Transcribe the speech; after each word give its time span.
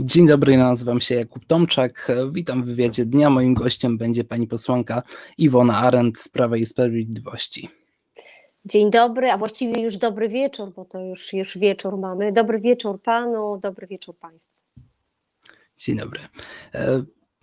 Dzień 0.00 0.26
dobry, 0.26 0.56
nazywam 0.56 1.00
się 1.00 1.14
Jakub 1.14 1.44
Tomczak. 1.44 2.12
Witam 2.32 2.62
w 2.62 2.66
wywiadzie 2.66 3.04
dnia. 3.04 3.30
Moim 3.30 3.54
gościem 3.54 3.98
będzie 3.98 4.24
pani 4.24 4.46
posłanka 4.46 5.02
Iwona 5.38 5.78
Arendt 5.78 6.18
z 6.18 6.28
Prawa 6.28 6.56
i 6.56 6.66
Sprawiedliwości. 6.66 7.68
Dzień 8.64 8.90
dobry, 8.90 9.30
a 9.30 9.38
właściwie 9.38 9.82
już 9.82 9.96
dobry 9.96 10.28
wieczór, 10.28 10.72
bo 10.76 10.84
to 10.84 11.00
już, 11.00 11.32
już 11.32 11.58
wieczór 11.58 11.98
mamy. 11.98 12.32
Dobry 12.32 12.60
wieczór 12.60 13.02
panu, 13.02 13.58
dobry 13.62 13.86
wieczór 13.86 14.14
państwu. 14.18 14.64
Dzień 15.76 15.96
dobry. 15.96 16.20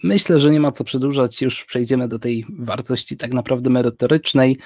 E, 0.04 0.08
myślę, 0.08 0.40
że 0.40 0.52
nie 0.52 0.60
ma 0.60 0.72
co 0.72 0.84
przedłużać, 0.84 1.42
już 1.42 1.66
przejdziemy 1.66 2.08
do 2.08 2.20
tej 2.20 2.46
wartości 2.60 3.18
tak 3.18 3.34
naprawdę 3.34 3.70
merytorycznej. 3.70 4.58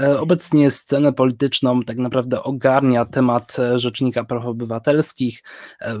E, 0.00 0.20
obecnie 0.20 0.70
scenę 0.70 1.12
polityczną 1.12 1.82
tak 1.82 1.98
naprawdę 1.98 2.42
ogarnia 2.42 3.04
temat 3.04 3.56
e, 3.58 3.78
Rzecznika 3.78 4.24
Praw 4.24 4.46
Obywatelskich. 4.46 5.42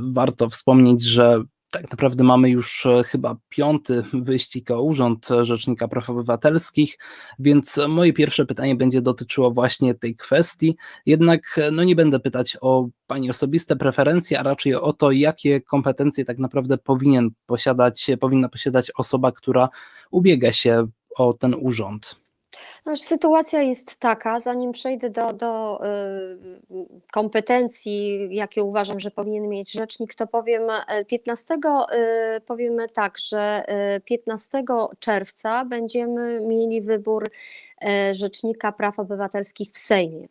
Warto 0.00 0.48
wspomnieć, 0.48 1.02
że 1.02 1.42
tak 1.72 1.90
naprawdę 1.90 2.24
mamy 2.24 2.50
już 2.50 2.86
e, 2.86 3.04
chyba 3.04 3.36
piąty 3.48 4.02
wyścig 4.12 4.70
o 4.70 4.82
Urząd 4.82 5.28
Rzecznika 5.42 5.88
Praw 5.88 6.10
Obywatelskich, 6.10 6.98
więc 7.38 7.80
moje 7.88 8.12
pierwsze 8.12 8.46
pytanie 8.46 8.76
będzie 8.76 9.02
dotyczyło 9.02 9.50
właśnie 9.50 9.94
tej 9.94 10.16
kwestii. 10.16 10.76
Jednak 11.06 11.58
e, 11.58 11.70
no 11.70 11.84
nie 11.84 11.96
będę 11.96 12.20
pytać 12.20 12.56
o 12.60 12.88
Pani 13.06 13.30
osobiste 13.30 13.76
preferencje, 13.76 14.40
a 14.40 14.42
raczej 14.42 14.74
o 14.74 14.92
to, 14.92 15.10
jakie 15.10 15.60
kompetencje 15.60 16.24
tak 16.24 16.38
naprawdę 16.38 16.78
powinien 16.78 17.30
posiadać, 17.46 18.10
powinna 18.20 18.48
posiadać 18.48 18.92
osoba, 18.96 19.32
która 19.32 19.68
ubiega 20.10 20.52
się 20.52 20.86
o 21.16 21.34
ten 21.34 21.54
urząd. 21.58 22.21
No, 22.86 22.96
sytuacja 22.96 23.62
jest 23.62 23.96
taka, 23.96 24.40
zanim 24.40 24.72
przejdę 24.72 25.10
do, 25.10 25.32
do 25.32 25.80
y, 25.84 26.86
kompetencji, 27.12 28.28
jakie 28.30 28.62
uważam, 28.62 29.00
że 29.00 29.10
powinien 29.10 29.48
mieć 29.48 29.72
rzecznik, 29.72 30.14
to 30.14 30.26
powiem 30.26 30.62
15, 31.06 31.54
e, 31.54 32.36
y, 32.36 32.40
powiemy 32.40 32.88
tak, 32.88 33.18
że 33.18 33.64
15 34.04 34.58
e, 34.58 34.62
czerwca 34.98 35.64
będziemy 35.64 36.40
mieli 36.40 36.82
wybór 36.82 37.30
Rzecznika 38.12 38.72
Praw 38.72 38.98
Obywatelskich 38.98 39.72
w 39.72 39.78
Sejmie. 39.78 40.28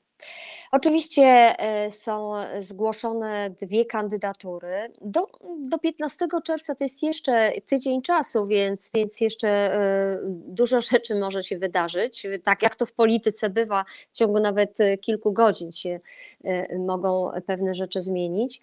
Oczywiście 0.71 1.23
e, 1.59 1.91
są 1.91 2.33
zgłoszone 2.59 3.49
dwie 3.61 3.85
kandydatury. 3.85 4.91
Do, 5.01 5.27
do 5.59 5.77
15 5.77 6.27
czerwca 6.43 6.75
to 6.75 6.83
jest 6.83 7.03
jeszcze 7.03 7.51
tydzień 7.65 8.01
czasu, 8.01 8.47
więc, 8.47 8.91
więc 8.93 9.21
jeszcze 9.21 9.49
e, 9.49 10.19
dużo 10.25 10.81
rzeczy 10.91 11.15
może 11.15 11.43
się 11.43 11.57
wydarzyć. 11.57 12.27
Tak 12.43 12.63
jak 12.63 12.75
to 12.75 12.85
w 12.85 12.93
polityce 12.93 13.49
bywa, 13.49 13.85
w 14.13 14.17
ciągu 14.17 14.39
nawet 14.39 14.77
kilku 15.01 15.33
godzin 15.33 15.71
się 15.71 15.99
e, 16.43 16.77
mogą 16.77 17.31
pewne 17.45 17.75
rzeczy 17.75 18.01
zmienić. 18.01 18.61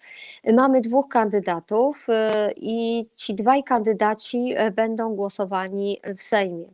Mamy 0.53 0.81
dwóch 0.81 1.07
kandydatów 1.09 2.07
i 2.55 3.07
ci 3.15 3.35
dwaj 3.35 3.63
kandydaci 3.63 4.55
będą 4.75 5.15
głosowani 5.15 6.01
w 6.17 6.23
Sejmie. 6.23 6.69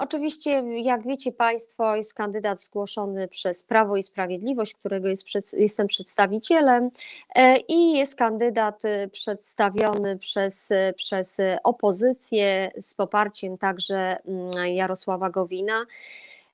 Oczywiście, 0.00 0.50
jak 0.82 1.02
wiecie 1.06 1.32
Państwo, 1.32 1.96
jest 1.96 2.14
kandydat 2.14 2.62
zgłoszony 2.62 3.28
przez 3.28 3.64
Prawo 3.64 3.96
i 3.96 4.02
Sprawiedliwość, 4.02 4.74
którego 4.74 5.08
jest 5.08 5.24
przed, 5.24 5.52
jestem 5.52 5.86
przedstawicielem, 5.86 6.90
e, 7.34 7.56
i 7.58 7.92
jest 7.92 8.14
kandydat 8.14 8.84
y, 8.84 9.08
przedstawiony 9.08 10.18
przez, 10.18 10.72
przez 10.96 11.40
opozycję 11.64 12.70
z 12.80 12.94
poparciem 12.94 13.58
także 13.58 14.16
mm, 14.26 14.74
Jarosława 14.74 15.30
Gowina. 15.30 15.86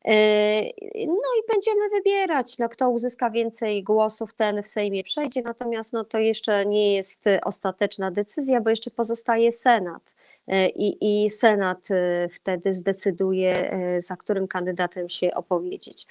E, 0.05 0.13
no 1.07 1.29
i 1.39 1.53
będziemy 1.53 1.89
wybierać, 1.91 2.59
no, 2.59 2.69
kto 2.69 2.91
uzyska 2.91 3.31
więcej 3.31 3.83
głosów, 3.83 4.35
ten 4.35 4.63
w 4.63 4.69
Sejmie 4.69 5.05
przejdzie, 5.05 5.43
natomiast 5.43 5.93
no, 5.93 6.05
to 6.05 6.19
jeszcze 6.19 6.67
nie 6.67 6.95
jest 6.95 7.25
ostateczna 7.45 8.11
decyzja, 8.11 8.61
bo 8.61 8.71
jeszcze 8.71 8.91
pozostaje 8.91 9.53
Senat. 9.53 10.15
E, 10.49 10.69
i, 10.69 11.25
i 11.25 11.31
Senat 11.31 11.91
e, 11.91 12.29
wtedy 12.33 12.75
zdecyduje, 12.75 13.73
e, 13.73 14.03
za 14.03 14.17
którym 14.17 14.49
kandydatem 14.49 15.09
się 15.09 15.35
opowiedzieć. 15.35 16.07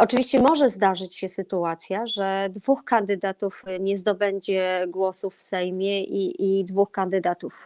Oczywiście 0.00 0.42
może 0.42 0.70
zdarzyć 0.70 1.16
się 1.16 1.28
sytuacja, 1.28 2.06
że 2.06 2.48
dwóch 2.50 2.84
kandydatów 2.84 3.64
nie 3.80 3.98
zdobędzie 3.98 4.84
głosów 4.88 5.36
w 5.36 5.42
Sejmie 5.42 6.04
i, 6.04 6.58
i 6.60 6.64
dwóch 6.64 6.90
kandydatów 6.90 7.64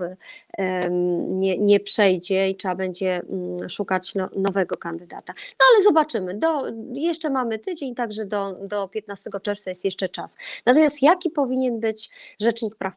nie, 1.28 1.59
nie 1.59 1.81
przejdzie 1.81 2.50
i 2.50 2.56
trzeba 2.56 2.75
będzie 2.75 3.22
mm, 3.22 3.69
szukać 3.69 4.15
no, 4.15 4.28
nowego 4.37 4.76
kandydata. 4.76 5.34
No 5.37 5.66
ale 5.72 5.82
zobaczymy. 5.82 6.34
Do, 6.34 6.62
jeszcze 6.93 7.31
mamy 7.31 7.59
tydzień, 7.59 7.94
także 7.94 8.27
do, 8.27 8.53
do 8.53 8.88
15 8.88 9.31
czerwca 9.42 9.71
jest 9.71 9.84
jeszcze 9.84 10.09
czas. 10.09 10.37
Natomiast 10.66 11.03
jaki 11.03 11.31
powinien 11.31 11.81
być 11.81 12.10
Rzecznik 12.41 12.77
Praw 12.77 12.94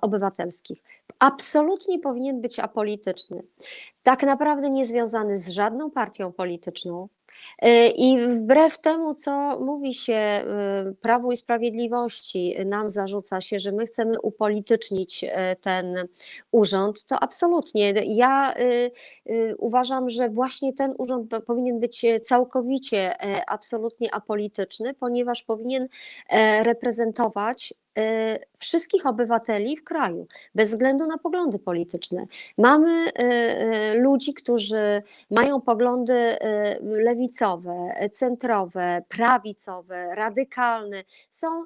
Obywatelskich? 0.00 0.82
Absolutnie 1.18 1.98
powinien 1.98 2.40
być 2.40 2.58
apolityczny. 2.58 3.42
Tak 4.02 4.22
naprawdę 4.22 4.70
nie 4.70 4.86
związany 4.86 5.38
z 5.38 5.48
żadną 5.48 5.90
partią 5.90 6.32
polityczną. 6.32 7.08
Y, 7.64 7.88
I 7.96 8.28
wbrew 8.28 8.78
temu, 8.78 9.14
co 9.14 9.60
mówi 9.60 9.94
się 9.94 10.44
y, 10.90 10.94
Prawu 10.94 11.32
i 11.32 11.36
Sprawiedliwości, 11.36 12.56
nam 12.66 12.90
zarzuca 12.90 13.40
się, 13.40 13.58
że 13.58 13.72
my 13.72 13.86
chcemy 13.86 14.20
upolitycznić 14.20 15.24
y, 15.24 15.28
ten 15.60 16.08
urząd, 16.52 17.04
to 17.04 17.20
absolutnie. 17.20 17.92
Ja 18.06 18.54
uważam, 19.58 20.10
że 20.10 20.28
właśnie 20.28 20.72
ten 20.72 20.94
urząd 20.98 21.30
powinien 21.46 21.80
być 21.80 22.06
całkowicie, 22.22 23.14
absolutnie 23.46 24.14
apolityczny, 24.14 24.94
ponieważ 24.94 25.42
powinien 25.42 25.88
reprezentować 26.62 27.74
Y, 27.91 27.91
wszystkich 28.58 29.06
obywateli 29.06 29.76
w 29.76 29.84
kraju, 29.84 30.26
bez 30.54 30.70
względu 30.70 31.06
na 31.06 31.18
poglądy 31.18 31.58
polityczne. 31.58 32.26
Mamy 32.58 33.08
y, 33.08 33.22
y, 33.22 33.94
ludzi, 33.94 34.34
którzy 34.34 35.02
mają 35.30 35.60
poglądy 35.60 36.36
lewicowe, 36.80 37.94
centrowe, 38.12 39.02
prawicowe, 39.08 40.14
radykalne. 40.14 41.04
Są 41.30 41.64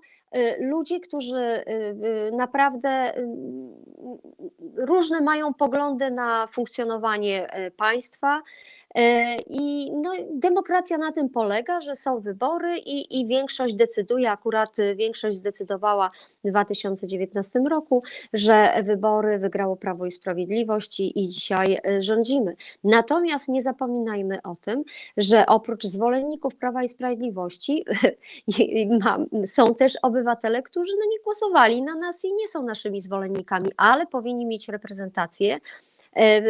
ludzie, 0.61 1.01
którzy 1.01 1.65
naprawdę 2.33 3.13
różne 4.77 5.21
mają 5.21 5.55
poglądy 5.55 6.11
na 6.11 6.47
funkcjonowanie 6.47 7.49
państwa, 7.77 8.43
I 9.47 9.93
no, 9.93 10.13
demokracja 10.35 10.99
na 10.99 11.13
tym 11.13 11.29
polega, 11.29 11.81
że 11.81 11.97
są 11.97 12.21
wybory 12.21 12.79
i, 12.79 13.21
i 13.21 13.27
większość 13.27 13.75
decyduje, 13.75 14.31
akurat 14.31 14.77
większość 14.97 15.37
zdecydowała 15.37 16.11
w 16.45 16.49
2019 16.49 17.61
roku, 17.71 18.03
że 18.33 18.83
wybory 18.85 19.39
wygrało 19.39 19.77
Prawo 19.77 20.07
i 20.07 20.11
Sprawiedliwość 20.11 21.01
i, 21.01 21.21
i 21.21 21.29
dzisiaj 21.29 21.79
rządzimy. 21.99 22.57
Natomiast 22.85 23.49
nie 23.49 23.63
zapominajmy 23.63 24.43
o 24.43 24.57
tym, 24.61 24.85
że 25.17 25.47
oprócz 25.47 25.85
zwolenników 25.87 26.55
Prawa 26.55 26.83
i 26.83 26.89
Sprawiedliwości 26.89 27.85
są 29.47 29.75
też 29.75 29.97
obywatele, 30.03 30.16
którzy 30.65 30.93
no, 30.99 31.05
nie 31.11 31.19
głosowali 31.25 31.83
na 31.83 31.95
nas 31.95 32.25
i 32.25 32.35
nie 32.35 32.49
są 32.49 32.63
naszymi 32.63 33.01
zwolennikami, 33.01 33.71
ale 33.77 34.07
powinni 34.07 34.47
mieć 34.47 34.69
reprezentację 34.69 35.61
E, 36.17 36.43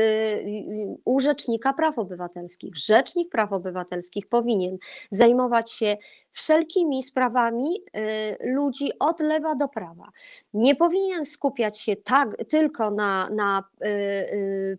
u 1.04 1.21
Rzecznika 1.21 1.72
Praw 1.72 1.99
Obywatelskich. 1.99 2.77
Rzecznik 2.77 3.31
Praw 3.31 3.53
Obywatelskich 3.53 4.27
powinien 4.27 4.78
zajmować 5.10 5.72
się 5.72 5.97
wszelkimi 6.32 7.03
sprawami 7.03 7.82
e, 7.93 8.47
ludzi 8.53 8.99
od 8.99 9.21
lewa 9.21 9.54
do 9.54 9.69
prawa. 9.69 10.10
Nie 10.54 10.75
powinien 10.75 11.27
skupiać 11.27 11.81
się 11.81 11.97
tak 11.97 12.28
tylko 12.48 12.91
na, 12.91 13.31
na 13.31 13.65
e, 13.81 13.91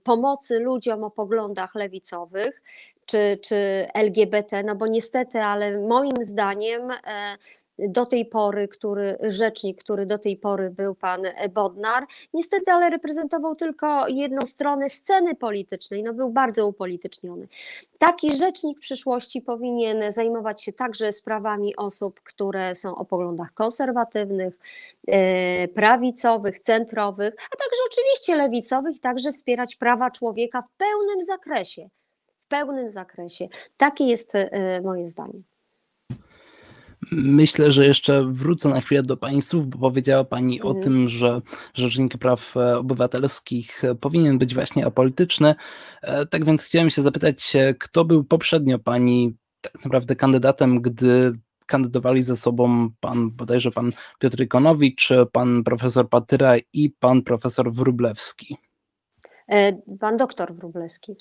pomocy 0.03 0.59
ludziom 0.59 1.03
o 1.03 1.11
poglądach 1.11 1.75
lewicowych, 1.75 2.61
czy, 3.05 3.39
czy 3.41 3.87
LGBT, 3.93 4.63
no 4.63 4.75
bo 4.75 4.87
niestety, 4.87 5.39
ale 5.39 5.79
moim 5.87 6.15
zdaniem 6.21 6.91
do 7.79 8.05
tej 8.05 8.25
pory, 8.25 8.67
który 8.67 9.17
rzecznik, 9.21 9.83
który 9.83 10.05
do 10.05 10.17
tej 10.17 10.37
pory 10.37 10.69
był 10.69 10.95
pan 10.95 11.21
Bodnar, 11.53 12.05
niestety, 12.33 12.71
ale 12.71 12.89
reprezentował 12.89 13.55
tylko 13.55 14.07
jedną 14.07 14.45
stronę 14.45 14.89
sceny 14.89 15.35
politycznej, 15.35 16.03
no 16.03 16.13
był 16.13 16.29
bardzo 16.29 16.67
upolityczniony. 16.67 17.47
Taki 17.97 18.35
rzecznik 18.35 18.77
w 18.77 18.81
przyszłości 18.81 19.41
powinien 19.41 20.11
zajmować 20.11 20.63
się 20.63 20.73
także 20.73 21.11
sprawami 21.11 21.75
osób, 21.75 22.21
które 22.21 22.75
są 22.75 22.95
o 22.95 23.05
poglądach 23.05 23.53
konserwatywnych, 23.53 24.59
e, 25.07 25.67
prawicowych, 25.67 26.59
centrowych, 26.59 27.33
a 27.37 27.55
także 27.57 27.81
oczywiście 27.91 28.35
lewicowych, 28.35 28.99
także 28.99 29.31
wspierać 29.31 29.75
prawa 29.75 30.11
człowieka 30.11 30.61
w 30.61 30.77
pełnym 30.77 31.23
zakresie. 31.23 31.89
W 32.45 32.47
pełnym 32.47 32.89
zakresie. 32.89 33.47
Takie 33.77 34.03
jest 34.03 34.35
e, 34.35 34.81
moje 34.81 35.07
zdanie. 35.07 35.41
Myślę, 37.11 37.71
że 37.71 37.85
jeszcze 37.85 38.23
wrócę 38.31 38.69
na 38.69 38.81
chwilę 38.81 39.03
do 39.03 39.17
Pani 39.17 39.41
słów, 39.41 39.67
bo 39.67 39.77
powiedziała 39.79 40.23
Pani 40.23 40.55
mhm. 40.55 40.77
o 40.77 40.81
tym, 40.83 41.07
że 41.07 41.41
Rzecznik 41.73 42.17
Praw 42.17 42.57
e, 42.57 42.77
Obywatelskich 42.77 43.83
e, 43.83 43.95
powinien 43.95 44.37
być 44.37 44.53
właśnie 44.53 44.85
apolityczny. 44.85 45.55
E, 46.01 46.25
tak 46.25 46.45
więc 46.45 46.63
chciałem 46.63 46.89
się 46.89 47.01
zapytać, 47.01 47.53
kto 47.79 48.05
był 48.05 48.23
poprzednio 48.23 48.79
Pani 48.79 49.37
tak 49.61 49.83
naprawdę 49.83 50.15
kandydatem, 50.15 50.81
gdy 50.81 51.33
kandydowali 51.65 52.23
ze 52.23 52.35
sobą 52.35 52.89
pan, 52.99 53.31
bodajże 53.31 53.71
pan 53.71 53.91
Piotr 54.19 54.41
Ikonowicz, 54.41 55.09
pan 55.31 55.63
profesor 55.63 56.09
Patyra 56.09 56.55
i 56.73 56.89
pan 56.89 57.21
profesor 57.21 57.71
Wróblewski. 57.71 58.57
E, 59.49 59.81
pan 59.99 60.17
doktor 60.17 60.55
Wróblewski. 60.55 61.15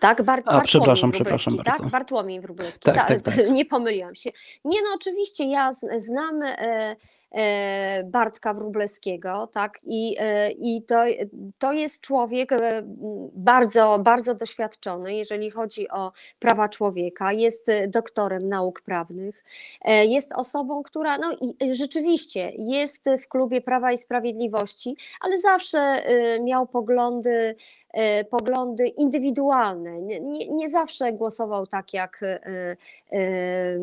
Tak, 0.00 0.22
Bar 0.22 0.42
A, 0.46 0.60
przepraszam, 0.60 1.12
przepraszam 1.12 1.56
tak? 1.56 1.66
bardzo. 1.66 1.86
Bartłomiej 1.86 2.40
Wróblewski. 2.40 2.84
Tak, 2.84 2.94
Ta- 2.94 3.04
tak, 3.04 3.22
tak. 3.22 3.50
Nie 3.50 3.64
pomyliłam 3.64 4.14
się. 4.14 4.30
Nie, 4.64 4.82
no 4.82 4.88
oczywiście, 4.94 5.44
ja 5.44 5.72
znam 5.96 6.42
e, 6.42 6.96
e, 7.32 8.04
Bartka 8.04 8.54
Wróblewskiego, 8.54 9.46
tak, 9.46 9.78
i, 9.82 10.16
e, 10.18 10.50
i 10.50 10.82
to, 10.82 11.04
to 11.58 11.72
jest 11.72 12.00
człowiek 12.00 12.50
bardzo, 13.32 13.98
bardzo 13.98 14.34
doświadczony, 14.34 15.14
jeżeli 15.14 15.50
chodzi 15.50 15.88
o 15.88 16.12
prawa 16.38 16.68
człowieka, 16.68 17.32
jest 17.32 17.70
doktorem 17.88 18.48
nauk 18.48 18.80
prawnych, 18.80 19.44
jest 20.08 20.32
osobą, 20.32 20.82
która, 20.82 21.18
no 21.18 21.36
i 21.60 21.74
rzeczywiście 21.74 22.52
jest 22.58 23.04
w 23.22 23.28
klubie 23.28 23.60
Prawa 23.60 23.92
i 23.92 23.98
Sprawiedliwości, 23.98 24.96
ale 25.20 25.38
zawsze 25.38 26.02
miał 26.40 26.66
poglądy, 26.66 27.56
poglądy 28.30 28.88
indywidualne. 28.88 30.00
Nie, 30.02 30.20
nie, 30.48 30.68
zawsze 30.68 31.12
głosował 31.12 31.66
tak, 31.66 31.94
jak 31.94 32.22
e, 32.22 32.40
e, 33.12 33.76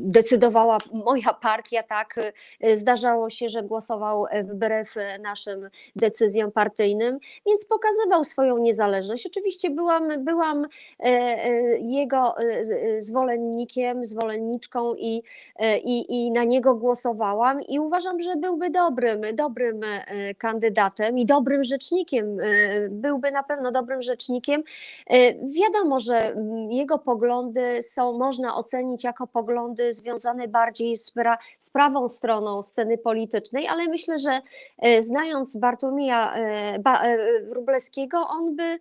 decydowała 0.00 0.78
moja 0.92 1.32
partia, 1.42 1.82
tak. 1.82 2.14
e, 2.60 2.76
Zdarzało 2.76 3.30
się, 3.30 3.48
że 3.48 3.62
głosował 3.62 4.26
e, 4.30 4.44
wbrew 4.44 4.96
e, 4.96 5.18
naszym 5.18 5.70
decyzjom 5.96 6.52
partyjnym, 6.52 7.18
więc 7.46 7.66
pokazywał 7.66 8.24
swoją 8.24 8.58
niezależność. 8.58 9.26
Oczywiście 9.26 9.70
byłam, 9.70 10.24
byłam 10.24 10.64
e, 10.64 11.04
e, 11.04 11.78
jego 11.78 12.38
e, 12.38 12.42
e, 12.42 13.02
zwolennikiem, 13.02 14.04
zwolenniczką 14.04 14.94
i, 14.94 15.22
e, 15.56 15.78
i, 15.78 16.26
i 16.26 16.30
na 16.30 16.44
niego 16.44 16.74
głosowałam 16.74 17.62
i 17.62 17.78
uważam, 17.80 18.20
że 18.20 18.36
byłby 18.36 18.70
dobrym, 18.70 19.20
dobrym 19.34 19.80
e, 19.84 20.34
kandydatem 20.34 21.18
i 21.18 21.26
dobrym 21.26 21.64
rzecznikiem. 21.64 22.40
e, 22.40 22.88
Byłby 22.90 23.30
na 23.30 23.42
pewno 23.48 23.72
dobrym 23.72 24.02
rzecznikiem. 24.02 24.62
E, 25.06 25.34
Wiadomo, 25.34 26.00
że 26.00 26.32
mm, 26.32 26.72
jego 26.72 26.98
poglądy 26.98 27.82
są, 27.82 28.18
można 28.18 28.56
ocenić 28.56 29.04
jako 29.04 29.26
poglądy 29.26 29.92
związane 29.92 30.48
bardziej 30.48 30.96
z, 30.96 31.10
pra, 31.10 31.38
z 31.60 31.70
prawą 31.70 32.08
stroną 32.08 32.62
sceny 32.62 32.98
politycznej, 32.98 33.66
ale 33.66 33.84
myślę, 33.88 34.18
że 34.18 34.40
e, 34.78 35.02
znając 35.02 35.56
Bartłomieja 35.56 36.34
e, 36.34 36.78
ba, 36.78 37.02
Wróblewskiego, 37.48 38.28
on 38.28 38.56
by, 38.56 38.78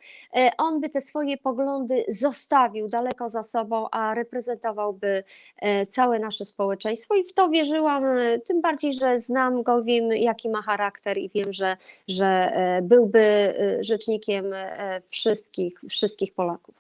on 0.58 0.82
by 0.82 0.90
te 0.90 1.02
swoje 1.02 1.38
poglądy 1.38 2.06
zostawił 2.08 2.88
daleko 2.88 3.30
za 3.30 3.44
sobą, 3.44 3.88
a 3.92 4.14
reprezentowałby 4.14 5.24
całe 5.90 6.20
nasze 6.20 6.46
społeczeństwo 6.46 7.16
i 7.16 7.24
w 7.24 7.34
to 7.34 7.50
wierzyłam, 7.50 8.04
tym 8.46 8.62
bardziej, 8.62 8.94
że 8.94 9.20
znam 9.20 9.64
go, 9.64 9.84
wiem 9.84 10.12
jaki 10.12 10.50
ma 10.50 10.62
charakter 10.62 11.18
i 11.18 11.30
wiem, 11.30 11.54
że, 11.54 11.78
że 12.08 12.52
byłby 12.82 13.54
rzecznikiem 13.80 14.54
e, 14.58 15.02
wszystkich, 15.10 15.82
wszystkich 15.90 16.34
Polaków. 16.34 16.76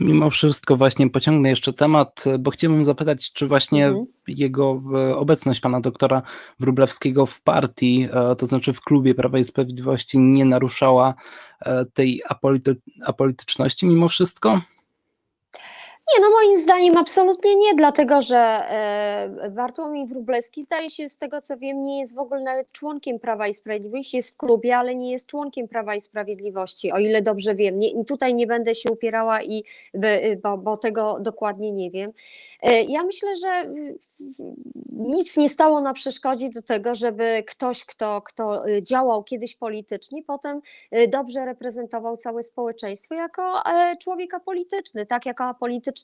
Mimo 0.00 0.30
wszystko 0.30 0.76
właśnie 0.76 1.10
pociągnę 1.10 1.48
jeszcze 1.48 1.72
temat, 1.72 2.24
bo 2.38 2.50
chciałbym 2.50 2.84
zapytać, 2.84 3.32
czy 3.32 3.46
właśnie 3.46 3.86
Mhm. 3.86 4.06
jego 4.28 4.82
e, 4.94 5.16
obecność 5.16 5.60
pana 5.60 5.80
doktora 5.80 6.22
Wróblewskiego 6.60 7.26
w 7.26 7.40
partii, 7.40 8.08
e, 8.12 8.36
to 8.36 8.46
znaczy 8.46 8.72
w 8.72 8.80
klubie 8.80 9.14
Prawa 9.14 9.38
i 9.38 9.44
Sprawiedliwości 9.44 10.18
nie 10.18 10.44
naruszała 10.44 11.14
e, 11.60 11.84
tej 11.84 12.22
apolity, 12.28 12.76
apolityczności 13.06 13.86
mimo 13.86 14.08
wszystko? 14.08 14.60
Nie, 16.14 16.20
no 16.20 16.30
moim 16.30 16.56
zdaniem 16.56 16.96
absolutnie 16.96 17.54
nie, 17.56 17.74
dlatego 17.74 18.22
że 18.22 18.36
e, 18.38 19.50
Bartłomiej 19.50 20.06
Wróblewski 20.06 20.62
zdaje 20.62 20.90
się 20.90 21.08
z 21.08 21.18
tego 21.18 21.40
co 21.40 21.56
wiem 21.56 21.84
nie 21.84 22.00
jest 22.00 22.14
w 22.14 22.18
ogóle 22.18 22.40
nawet 22.40 22.72
członkiem 22.72 23.18
Prawa 23.18 23.48
i 23.48 23.54
Sprawiedliwości, 23.54 24.16
jest 24.16 24.34
w 24.34 24.36
klubie, 24.36 24.76
ale 24.76 24.94
nie 24.94 25.12
jest 25.12 25.26
członkiem 25.26 25.68
Prawa 25.68 25.94
i 25.94 26.00
Sprawiedliwości, 26.00 26.92
o 26.92 26.98
ile 26.98 27.22
dobrze 27.22 27.54
wiem. 27.54 27.78
Nie, 27.78 28.04
tutaj 28.04 28.34
nie 28.34 28.46
będę 28.46 28.74
się 28.74 28.90
upierała, 28.90 29.42
i, 29.42 29.64
by- 29.94 30.40
bo, 30.42 30.58
bo 30.58 30.76
tego 30.76 31.16
dokładnie 31.20 31.72
nie 31.72 31.90
wiem. 31.90 32.12
E, 32.62 32.82
Ja 32.82 33.02
myślę, 33.04 33.36
że 33.36 33.70
nic 34.92 35.36
nie 35.36 35.48
stało 35.48 35.80
na 35.80 35.92
przeszkodzie 35.92 36.50
do 36.50 36.62
tego, 36.62 36.94
żeby 36.94 37.42
ktoś, 37.46 37.84
kto, 37.84 38.22
kto 38.22 38.68
y, 38.68 38.82
działał 38.82 39.24
kiedyś 39.24 39.56
politycznie, 39.56 40.22
potem 40.22 40.60
y, 40.96 41.08
dobrze 41.08 41.44
reprezentował 41.44 42.16
całe 42.16 42.42
społeczeństwo 42.42 43.14
jako 43.14 43.62
e, 43.66 43.96
człowiek 43.96 44.34
apolityczny, 44.34 45.06
tak, 45.06 45.26
jako 45.26 45.44
apolityczny 45.44 45.95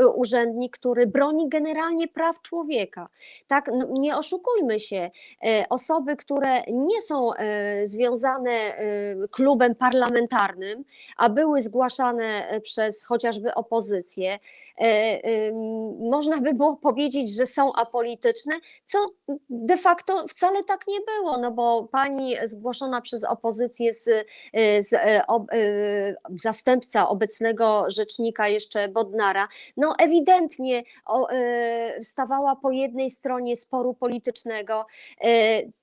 y, 0.00 0.08
urzędnik, 0.08 0.78
który 0.78 1.06
broni 1.06 1.48
generalnie 1.48 2.08
praw 2.08 2.42
człowieka. 2.42 3.08
Tak, 3.46 3.70
nie 3.90 4.16
oszukujmy 4.16 4.80
się, 4.80 5.10
e, 5.44 5.64
osoby, 5.70 6.16
które 6.16 6.62
nie 6.66 7.02
są 7.02 7.34
e, 7.34 7.86
związane 7.86 8.50
e, 8.50 8.76
klubem 9.30 9.74
parlamentarnym, 9.74 10.84
a 11.16 11.28
były 11.28 11.62
zgłaszane 11.62 12.60
przez 12.62 13.04
chociażby 13.04 13.54
opozycję, 13.54 14.38
można 15.98 16.40
by 16.40 16.54
było 16.54 16.76
powiedzieć, 16.76 17.36
że 17.36 17.46
są 17.46 17.72
apolityczne, 17.72 18.54
co 18.86 18.98
de 19.50 19.76
facto 19.76 20.28
wcale 20.28 20.64
tak 20.64 20.86
nie 20.88 20.98
było, 21.00 21.38
no 21.38 21.50
bo 21.50 21.88
pani 21.92 22.36
zgłoszona 22.44 23.00
przez 23.00 23.24
opozycję 23.24 23.92
z, 23.92 24.04
z 24.80 24.92
y, 25.54 26.16
zastępca 26.42 27.08
obecnego 27.08 27.84
rzecznika 27.88 28.48
jeszcze 28.48 28.88
Bodnara, 28.88 29.33
no 29.76 29.94
ewidentnie 29.98 30.82
y, 31.98 32.04
stawała 32.04 32.56
po 32.56 32.70
jednej 32.70 33.10
stronie 33.10 33.56
sporu 33.56 33.94
politycznego. 33.94 34.86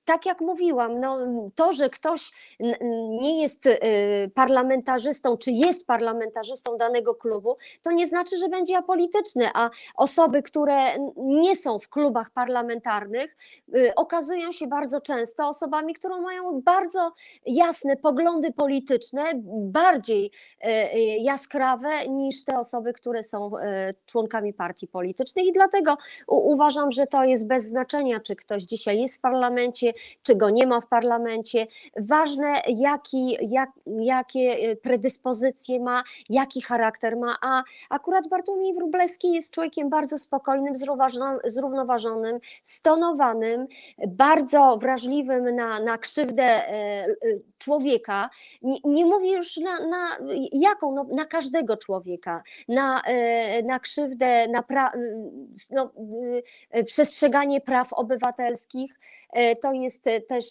Tak 0.06 0.26
jak 0.26 0.42
mówiłam, 0.42 1.00
no, 1.00 1.18
to, 1.56 1.74
że 1.74 1.90
ktoś 1.90 2.32
nie 3.22 3.42
jest 3.42 3.66
y, 3.66 3.80
parlamentarzystą, 4.36 5.38
czy 5.38 5.52
jest 5.52 5.88
parlamentarzystą 5.88 6.78
danego 6.78 7.16
klubu, 7.16 7.58
to 7.82 7.92
nie 7.92 8.08
znaczy, 8.08 8.38
że 8.38 8.50
będzie 8.50 8.78
apolityczny, 8.78 9.50
a 9.54 9.70
osoby, 9.96 10.44
które 10.44 10.76
nie 11.18 11.56
są 11.56 11.80
w 11.80 11.90
klubach 11.90 12.30
parlamentarnych, 12.30 13.38
y, 13.76 13.96
okazują 13.96 14.52
się 14.52 14.68
bardzo 14.68 15.02
często 15.02 15.48
osobami, 15.48 15.94
które 15.94 16.22
mają 16.22 16.62
bardzo 16.62 17.14
jasne 17.46 17.98
poglądy 17.98 18.52
polityczne, 18.52 19.24
bardziej 19.58 20.32
y, 20.66 20.68
jaskrawe 21.20 22.08
niż 22.08 22.44
te 22.44 22.60
osoby, 22.60 22.94
które 22.94 23.24
są 23.24 23.52
członkami 24.06 24.54
partii 24.54 24.88
politycznych. 24.88 25.46
I 25.46 25.52
dlatego 25.52 25.98
uważam, 26.28 26.92
że 26.92 27.08
to 27.08 27.24
jest 27.24 27.48
bez 27.48 27.66
znaczenia, 27.66 28.20
czy 28.20 28.36
ktoś 28.36 28.64
dzisiaj 28.64 29.02
jest 29.02 29.18
w 29.18 29.22
parlamencie, 29.22 29.94
czy 30.24 30.36
go 30.36 30.50
nie 30.50 30.68
ma 30.68 30.82
w 30.82 30.88
parlamencie. 30.88 31.68
Ważne, 31.98 32.62
jaki, 32.68 33.38
jak, 33.42 33.70
jakie 33.86 34.70
y, 34.70 34.76
predyspozycje 34.76 35.80
ma, 35.80 36.04
jaki 36.30 36.62
charakter 36.62 37.18
ma, 37.18 37.36
a 37.42 37.64
akurat 37.90 38.28
Bartłomiej 38.28 38.74
Wróblewski 38.74 39.34
jest 39.34 39.54
człowiekiem 39.54 39.90
bardzo 39.90 40.20
spokojnym, 40.20 40.74
zrównoważonym, 41.46 42.40
stonowanym, 42.64 43.68
bardzo 44.08 44.78
wrażliwym 44.78 45.56
na, 45.56 45.80
na 45.80 45.98
krzywdę 45.98 46.44
e, 46.44 46.72
e, 46.72 47.51
człowieka. 47.62 48.30
Nie, 48.62 48.78
nie 48.84 49.06
mówię 49.06 49.32
już 49.32 49.58
na, 49.58 49.88
na 49.88 50.18
jaką, 50.52 50.92
no, 50.92 51.06
na 51.12 51.26
każdego 51.26 51.78
człowieka, 51.78 52.44
na, 52.68 53.02
e, 53.02 53.64
na 53.64 53.80
krzywdę, 53.80 54.48
na 54.48 54.64
pra, 54.64 54.92
no, 55.70 55.92
e, 56.72 56.84
przestrzeganie 56.84 57.62
praw 57.62 57.94
obywatelskich. 57.94 59.00
E, 59.34 59.56
To 59.56 59.74
jest 59.74 60.04
też, 60.28 60.46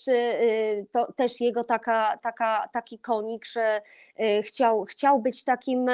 to, 0.93 1.13
też 1.13 1.41
jego 1.41 1.65
taka, 1.65 2.19
taka, 2.23 2.69
taki 2.73 2.99
konik, 2.99 3.45
że 3.45 3.81
e, 4.17 4.43
chciał, 4.43 4.85
chciał 4.85 5.21
być 5.21 5.45
takim 5.45 5.87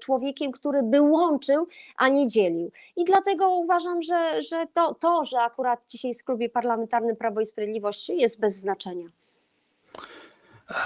człowiekiem, 0.00 0.52
który 0.52 0.82
by 0.82 1.00
łączył, 1.00 1.66
a 1.96 2.08
nie 2.08 2.26
dzielił. 2.26 2.70
I 2.96 3.04
dlatego 3.04 3.50
uważam, 3.50 4.02
że, 4.02 4.42
że 4.42 4.66
to, 4.72 4.94
to, 4.94 5.24
że 5.24 5.40
akurat 5.40 5.80
dzisiaj 5.88 6.14
w 6.14 6.24
klubie 6.24 6.48
parlamentarnym 6.48 7.16
Prawo 7.16 7.40
i 7.40 7.46
Sprawiedliwość 7.46 8.08
jest 8.08 8.40
bez 8.40 8.54
znaczenia. 8.56 9.21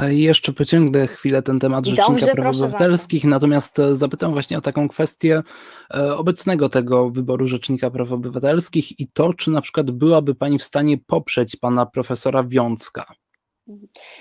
Jeszcze 0.08 0.52
pociągnę 0.52 1.06
chwilę 1.06 1.42
ten 1.42 1.60
temat 1.60 1.84
Dobrze, 1.84 2.02
Rzecznika 2.02 2.34
Praw 2.34 2.56
Obywatelskich, 2.56 3.24
natomiast 3.24 3.78
e, 3.78 3.94
zapytam 3.94 4.32
właśnie 4.32 4.58
o 4.58 4.60
taką 4.60 4.88
kwestię 4.88 5.42
e, 5.94 6.16
obecnego 6.16 6.68
tego 6.68 7.10
wyboru 7.10 7.48
Rzecznika 7.48 7.90
Praw 7.90 8.12
Obywatelskich 8.12 9.00
i 9.00 9.08
to, 9.08 9.34
czy 9.34 9.50
na 9.50 9.60
przykład 9.60 9.90
byłaby 9.90 10.34
Pani 10.34 10.58
w 10.58 10.62
stanie 10.62 10.98
poprzeć 10.98 11.56
Pana 11.56 11.86
profesora 11.86 12.44
Wiącka. 12.44 13.04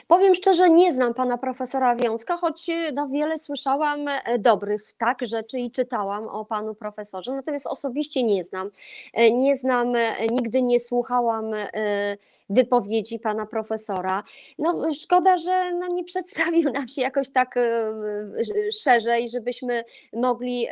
Powiem 0.07 0.35
szczerze, 0.35 0.69
nie 0.69 0.93
znam 0.93 1.13
pana 1.13 1.37
profesora 1.37 1.95
Wiązka, 1.95 2.37
choć 2.37 2.67
no, 2.93 3.07
wiele 3.07 3.37
słyszałam 3.37 4.07
e, 4.07 4.39
dobrych 4.39 4.93
tak, 4.97 5.17
rzeczy 5.21 5.59
i 5.59 5.71
czytałam 5.71 6.27
o 6.27 6.45
panu 6.45 6.75
profesorze, 6.75 7.31
natomiast 7.31 7.67
osobiście 7.67 8.23
nie 8.23 8.43
znam. 8.43 8.69
E, 9.13 9.31
nie 9.31 9.55
znam, 9.55 9.95
e, 9.95 10.27
nigdy 10.27 10.61
nie 10.61 10.79
słuchałam 10.79 11.45
wypowiedzi 12.49 13.19
pana 13.19 13.45
profesora. 13.45 14.23
No, 14.59 14.93
szkoda, 14.93 15.37
że 15.37 15.71
no, 15.73 15.87
nie 15.87 16.03
przedstawił 16.03 16.71
nam 16.71 16.87
się 16.87 17.01
jakoś 17.01 17.29
tak 17.29 17.55
szerzej, 18.83 19.29
żebyśmy 19.29 19.83
mogli 20.13 20.67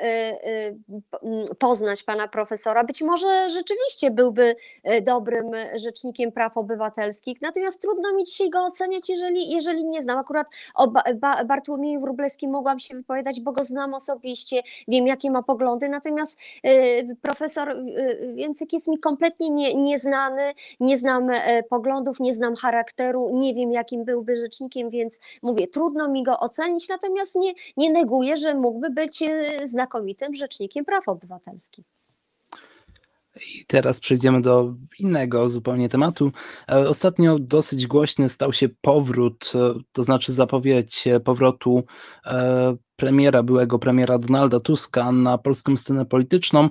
poznać 1.59 2.03
pana 2.03 2.27
profesora. 2.27 2.83
Być 2.83 3.01
może 3.01 3.49
rzeczywiście 3.49 4.11
byłby 4.11 4.55
dobrym 5.01 5.51
rzecznikiem 5.75 6.31
praw 6.31 6.57
obywatelskich, 6.57 7.41
natomiast 7.41 7.81
trudno 7.81 8.13
mi 8.13 8.23
dzisiaj 8.23 8.49
go 8.49 8.62
oceniać, 8.65 9.09
jeżeli, 9.09 9.49
jeżeli 9.49 9.85
nie 9.85 10.01
znam. 10.01 10.17
Akurat 10.17 10.47
o 10.75 10.87
ba, 10.87 11.03
ba, 11.15 11.43
Bartłomieju 11.43 12.01
Wróblewskim 12.01 12.51
mogłam 12.51 12.79
się 12.79 12.95
wypowiadać, 12.95 13.41
bo 13.41 13.51
go 13.51 13.63
znam 13.63 13.93
osobiście, 13.93 14.63
wiem 14.87 15.07
jakie 15.07 15.31
ma 15.31 15.43
poglądy, 15.43 15.89
natomiast 15.89 16.39
y, 16.65 17.17
profesor 17.21 17.69
y, 17.69 18.33
Więcyk 18.35 18.73
jest 18.73 18.87
mi 18.87 18.99
kompletnie 18.99 19.49
nie, 19.49 19.75
nieznany, 19.75 20.53
nie 20.79 20.97
znam 20.97 21.29
y, 21.29 21.63
poglądów, 21.69 22.19
nie 22.19 22.33
znam 22.33 22.55
charakteru, 22.55 23.29
nie 23.33 23.53
wiem 23.53 23.71
jakim 23.71 24.05
byłby 24.05 24.37
rzecznikiem, 24.37 24.89
więc 24.89 25.19
mówię, 25.41 25.67
trudno 25.67 26.07
mi 26.07 26.23
go 26.23 26.39
ocenić, 26.39 26.89
natomiast 26.89 27.35
nie, 27.35 27.53
nie 27.77 27.91
neguję, 27.91 28.37
że 28.37 28.55
mógłby 28.55 28.89
być 28.89 29.21
y, 29.21 29.67
znakomitym 29.67 30.33
rzecznikiem 30.33 30.85
praw 30.85 31.07
obywatelskich. 31.07 32.02
I 33.35 33.65
teraz 33.67 33.99
przejdziemy 33.99 34.41
do 34.41 34.75
innego 34.99 35.49
zupełnie 35.49 35.89
tematu. 35.89 36.31
E, 36.71 36.89
ostatnio 36.89 37.39
dosyć 37.39 37.87
głośny 37.87 38.29
stał 38.29 38.53
się 38.53 38.69
powrót, 38.81 39.51
e, 39.55 39.73
to 39.91 40.03
znaczy 40.03 40.33
zapowiedź 40.33 41.05
powrotu 41.23 41.83
e, 42.25 42.75
premiera, 42.95 43.43
byłego 43.43 43.79
premiera 43.79 44.17
Donalda 44.17 44.59
Tuska 44.59 45.11
na 45.11 45.37
polską 45.37 45.77
scenę 45.77 46.05
polityczną. 46.05 46.69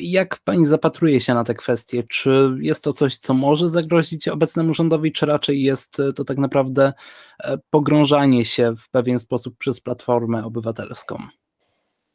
Jak 0.00 0.38
pani 0.44 0.66
zapatruje 0.66 1.20
się 1.20 1.34
na 1.34 1.44
te 1.44 1.54
kwestie? 1.54 2.02
Czy 2.02 2.56
jest 2.60 2.84
to 2.84 2.92
coś, 2.92 3.18
co 3.18 3.34
może 3.34 3.68
zagrozić 3.68 4.28
obecnemu 4.28 4.74
rządowi, 4.74 5.12
czy 5.12 5.26
raczej 5.26 5.62
jest 5.62 5.96
to 6.16 6.24
tak 6.24 6.38
naprawdę 6.38 6.92
pogrążanie 7.70 8.44
się 8.44 8.72
w 8.76 8.90
pewien 8.90 9.18
sposób 9.18 9.58
przez 9.58 9.80
Platformę 9.80 10.44
Obywatelską? 10.44 11.28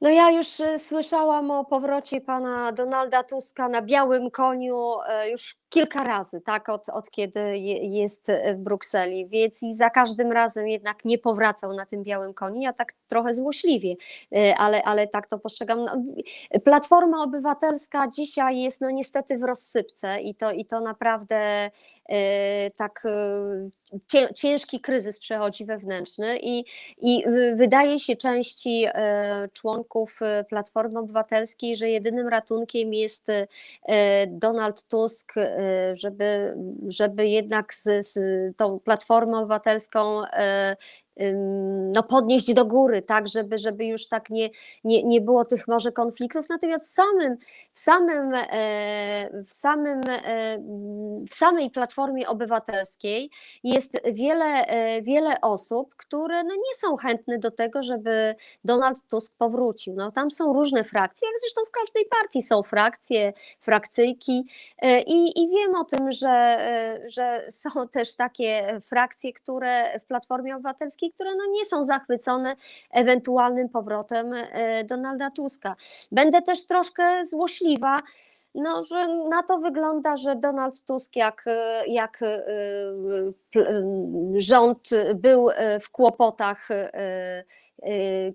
No 0.02 0.10
ja 0.10 0.30
już 0.32 0.60
y, 0.60 0.80
słyszałam 0.80 1.52
o 1.52 1.66
powrocie 1.66 2.22
pana 2.22 2.72
Donalda 2.72 3.24
Tuska 3.24 3.70
na 3.70 3.82
białym 3.82 4.32
koniu 4.32 4.96
e, 5.08 5.30
już 5.30 5.58
kilka 5.76 6.04
razy, 6.04 6.42
tak, 6.42 6.70
od, 6.70 6.90
od 6.90 7.10
kiedy 7.10 7.58
jest 7.82 8.32
w 8.56 8.58
Brukseli, 8.58 9.28
więc 9.28 9.64
i 9.64 9.74
za 9.74 9.90
każdym 9.90 10.32
razem 10.32 10.68
jednak 10.68 11.06
nie 11.06 11.18
powracał 11.18 11.74
na 11.74 11.86
tym 11.86 12.04
białym 12.04 12.34
koniu, 12.34 12.62
ja 12.62 12.74
tak 12.74 12.94
trochę 13.08 13.34
złośliwie, 13.34 13.96
e, 14.32 14.58
ale, 14.58 14.84
ale 14.84 15.08
tak 15.08 15.28
to 15.28 15.40
postrzegam. 15.40 15.86
No, 15.86 16.04
Platforma 16.64 17.24
Obywatelska 17.24 18.08
dzisiaj 18.08 18.62
jest 18.62 18.82
no 18.82 18.92
niestety 18.92 19.38
w 19.38 19.44
rozsypce 19.44 20.22
i 20.22 20.36
to, 20.36 20.52
i 20.52 20.66
to 20.66 20.80
naprawdę 20.80 21.72
e, 22.10 22.72
tak 22.72 23.04
ciężki 24.36 24.80
kryzys 24.80 25.20
przechodzi 25.20 25.66
wewnętrzny 25.66 26.40
i, 26.42 26.66
i 26.98 27.24
wydaje 27.56 28.00
się 28.00 28.16
części 28.16 28.86
członków 29.54 30.20
Platformy 30.50 31.00
Obywatelskiej, 31.00 31.76
że 31.76 31.90
jedynym 31.90 32.28
ratunkiem 32.28 32.94
jest 32.94 33.32
Donald 34.28 34.84
Tusk, 34.88 35.34
żeby, 35.94 36.56
żeby 36.88 37.28
jednak 37.28 37.74
z, 37.74 38.08
z 38.08 38.18
tą 38.58 38.80
Platformą 38.80 39.38
Obywatelską 39.38 40.26
e, 40.26 40.76
no, 41.96 42.04
podnieść 42.04 42.54
do 42.54 42.66
góry, 42.66 43.02
tak, 43.02 43.28
żeby, 43.28 43.58
żeby 43.58 43.86
już 43.86 44.08
tak 44.08 44.30
nie, 44.30 44.50
nie, 44.84 45.04
nie 45.04 45.22
było 45.22 45.46
tych 45.46 45.68
może 45.68 45.92
konfliktów. 45.92 46.50
Natomiast 46.50 46.94
samym, 46.94 47.38
w 47.74 47.80
samym, 47.80 48.34
e, 48.34 49.44
w 49.44 49.54
samym, 49.54 50.02
e, 50.10 50.58
w 51.30 51.36
samej 51.36 51.72
Platformie 51.72 52.28
Obywatelskiej 52.28 53.30
jest 53.64 53.98
wiele, 54.14 54.46
e, 54.46 55.02
wiele 55.02 55.42
osób, 55.42 55.96
które 55.96 56.44
no 56.44 56.56
nie 56.56 56.76
są 56.78 56.96
chętne 56.96 57.40
do 57.40 57.52
tego, 57.52 57.84
żeby 57.84 58.36
Donald 58.64 58.98
Tusk 59.10 59.34
powrócił. 59.38 59.94
No, 59.96 60.12
tam 60.12 60.32
są 60.32 60.54
różne 60.54 60.84
frakcje, 60.84 61.28
jak 61.28 61.40
zresztą 61.40 61.62
w 61.68 61.72
każdej 61.72 62.06
partii 62.06 62.42
są 62.42 62.64
frakcje, 62.64 63.34
frakcyjki 63.62 64.46
i, 65.08 65.44
i 65.44 65.50
wiem 65.50 65.76
o 65.76 65.84
tym, 65.84 66.12
że, 66.12 66.58
że 67.08 67.48
są 67.52 67.88
też 67.88 68.16
takie 68.16 68.82
frakcje, 68.86 69.34
które 69.34 70.00
w 70.00 70.06
Platformie 70.06 70.56
Obywatelskiej 70.56 71.05
które 71.12 71.32
no 71.36 71.46
nie 71.52 71.66
są 71.66 71.84
zachwycone 71.84 72.56
ewentualnym 72.92 73.70
powrotem 73.70 74.34
e, 74.34 74.84
Donalda 74.84 75.32
Tuska. 75.32 75.76
Będę 76.12 76.42
też 76.42 76.68
troszkę 76.68 77.26
złośliwa, 77.26 78.02
no, 78.56 78.84
że 78.84 79.08
na 79.08 79.44
to 79.44 79.58
wygląda, 79.58 80.18
że 80.18 80.36
Donald 80.36 80.86
Tusk, 80.86 81.16
jak, 81.16 81.46
jak 81.88 82.20
e, 82.22 82.44
rząd 84.38 84.90
był 85.16 85.50
w 85.82 85.90
kłopotach, 85.90 86.72
e, 86.72 87.44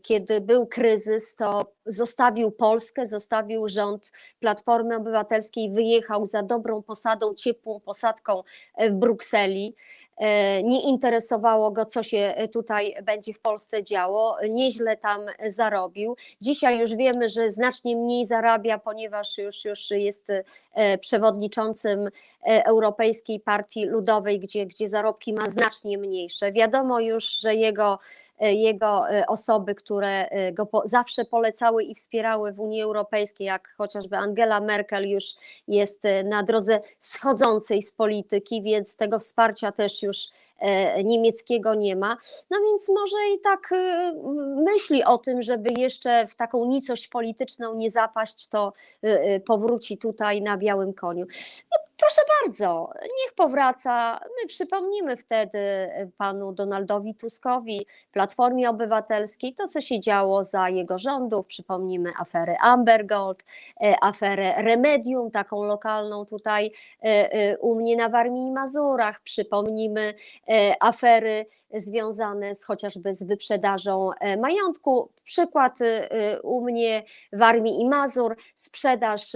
kiedy 0.02 0.40
był 0.40 0.66
kryzys, 0.66 1.36
to 1.36 1.72
zostawił 1.86 2.50
Polskę, 2.50 3.06
zostawił 3.06 3.68
rząd 3.68 4.12
Platformy 4.40 4.96
Obywatelskiej, 4.96 5.70
wyjechał 5.70 6.26
za 6.26 6.42
dobrą 6.42 6.82
posadą, 6.82 7.34
ciepłą 7.34 7.80
posadką 7.80 8.42
w 8.78 8.92
Brukseli. 8.92 9.74
E, 10.20 10.62
nie 10.62 10.82
interesowało 10.82 11.70
go, 11.70 11.86
co 11.86 12.02
się 12.02 12.34
tutaj 12.52 12.94
będzie 13.02 13.34
w 13.34 13.40
Polsce 13.40 13.84
działo, 13.84 14.36
nieźle 14.48 14.96
tam 14.96 15.20
zarobił. 15.48 16.16
Dzisiaj 16.40 16.78
już 16.78 16.94
wiemy, 16.94 17.28
że 17.28 17.50
znacznie 17.50 17.96
mniej 17.96 18.26
zarabia, 18.26 18.78
ponieważ 18.78 19.38
już, 19.38 19.64
już 19.64 19.90
jest 19.90 20.32
e, 20.74 20.98
przewodniczącym 20.98 22.06
e, 22.46 22.64
Europejskiej 22.66 23.40
Partii 23.40 23.86
Ludowej, 23.86 24.40
gdzie, 24.40 24.66
gdzie 24.66 24.88
zarobki 24.88 25.34
ma 25.34 25.50
znacznie 25.50 25.98
mniejsze. 25.98 26.52
Wiadomo 26.52 27.00
już, 27.00 27.24
że 27.24 27.54
jego 27.54 27.98
jego 28.40 29.04
osoby, 29.28 29.74
które 29.74 30.28
go 30.52 30.66
po, 30.66 30.82
zawsze 30.84 31.24
polecały 31.24 31.84
i 31.84 31.94
wspierały 31.94 32.52
w 32.52 32.60
Unii 32.60 32.82
Europejskiej, 32.82 33.46
jak 33.46 33.74
chociażby 33.76 34.16
Angela 34.16 34.60
Merkel 34.60 35.08
już 35.10 35.24
jest 35.68 36.02
na 36.24 36.42
drodze 36.42 36.80
schodzącej 36.98 37.82
z 37.82 37.92
polityki, 37.92 38.62
więc 38.62 38.96
tego 38.96 39.18
wsparcia 39.18 39.72
też 39.72 40.02
już 40.02 40.28
e, 40.58 41.04
niemieckiego 41.04 41.74
nie 41.74 41.96
ma. 41.96 42.16
No 42.50 42.58
więc 42.60 42.88
może 42.88 43.16
i 43.36 43.40
tak 43.40 43.72
e, 43.72 44.12
myśli 44.56 45.04
o 45.04 45.18
tym, 45.18 45.42
żeby 45.42 45.70
jeszcze 45.80 46.26
w 46.26 46.34
taką 46.34 46.64
nicość 46.64 47.08
polityczną 47.08 47.74
nie 47.74 47.90
zapaść, 47.90 48.48
to 48.48 48.72
e, 49.02 49.40
powróci 49.40 49.98
tutaj 49.98 50.42
na 50.42 50.56
białym 50.56 50.94
koniu. 50.94 51.26
Proszę 52.00 52.22
bardzo, 52.42 52.90
niech 53.02 53.34
powraca. 53.34 54.20
My 54.42 54.48
przypomnimy 54.48 55.16
wtedy 55.16 55.58
panu 56.18 56.52
Donaldowi 56.52 57.14
Tuskowi, 57.14 57.86
Platformie 58.12 58.70
Obywatelskiej, 58.70 59.54
to 59.54 59.68
co 59.68 59.80
się 59.80 60.00
działo 60.00 60.44
za 60.44 60.68
jego 60.68 60.98
rządów. 60.98 61.46
Przypomnimy 61.46 62.12
aferę 62.18 62.56
Amber 62.60 63.06
Gold, 63.06 63.44
e, 63.82 63.94
aferę 64.04 64.62
Remedium, 64.62 65.30
taką 65.30 65.64
lokalną 65.64 66.26
tutaj 66.26 66.72
e, 67.02 67.32
e, 67.32 67.58
u 67.58 67.74
mnie 67.74 67.96
na 67.96 68.08
Warmii 68.08 68.46
i 68.46 68.52
Mazurach. 68.52 69.20
Przypomnimy 69.20 70.14
afery 70.80 71.46
związane 71.74 72.54
z 72.54 72.64
chociażby 72.64 73.14
z 73.14 73.22
wyprzedażą 73.22 74.10
majątku. 74.38 75.10
Przykład 75.24 75.78
u 76.42 76.64
mnie 76.64 77.02
w 77.32 77.42
Armii 77.42 77.80
i 77.80 77.88
Mazur, 77.88 78.36
sprzedaż 78.54 79.32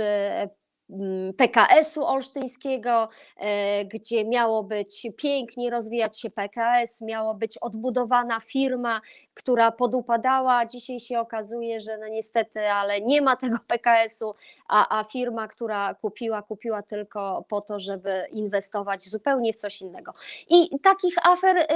PKS-u 1.37 2.05
olsztyńskiego, 2.05 3.09
e, 3.37 3.85
gdzie 3.85 4.25
miało 4.25 4.65
być 4.65 5.07
pięknie 5.17 5.71
rozwijać 5.71 6.21
się 6.21 6.31
PKS, 6.31 7.01
miało 7.01 7.35
być 7.35 7.59
odbudowana 7.59 8.41
firma, 8.41 9.01
która 9.35 9.73
podupadała. 9.73 10.67
Dzisiaj 10.67 11.01
się 11.01 11.21
okazuje, 11.21 11.81
że 11.81 11.99
no 11.99 12.09
niestety, 12.09 12.61
ale 12.71 13.01
nie 13.01 13.23
ma 13.23 13.37
tego 13.37 13.59
PKS-u, 13.69 14.35
a, 14.69 14.99
a 15.01 15.05
firma, 15.05 15.49
która 15.49 15.95
kupiła, 15.95 16.43
kupiła 16.43 16.83
tylko 16.83 17.45
po 17.49 17.61
to, 17.61 17.81
żeby 17.81 18.27
inwestować 18.33 19.09
zupełnie 19.09 19.53
w 19.53 19.57
coś 19.57 19.81
innego. 19.81 20.13
I 20.49 20.79
takich 20.83 21.27
afer 21.27 21.57
y, 21.57 21.67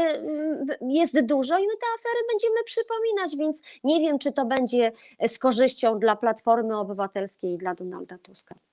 jest 0.80 1.26
dużo 1.26 1.58
i 1.58 1.66
my 1.66 1.72
te 1.72 1.86
afery 1.98 2.24
będziemy 2.32 2.64
przypominać, 2.64 3.36
więc 3.36 3.62
nie 3.84 4.00
wiem, 4.00 4.18
czy 4.18 4.32
to 4.32 4.44
będzie 4.46 4.92
z 5.28 5.38
korzyścią 5.38 5.98
dla 5.98 6.16
Platformy 6.16 6.78
Obywatelskiej 6.78 7.52
i 7.52 7.58
dla 7.58 7.74
Donalda 7.74 8.18
Tuska. 8.18 8.67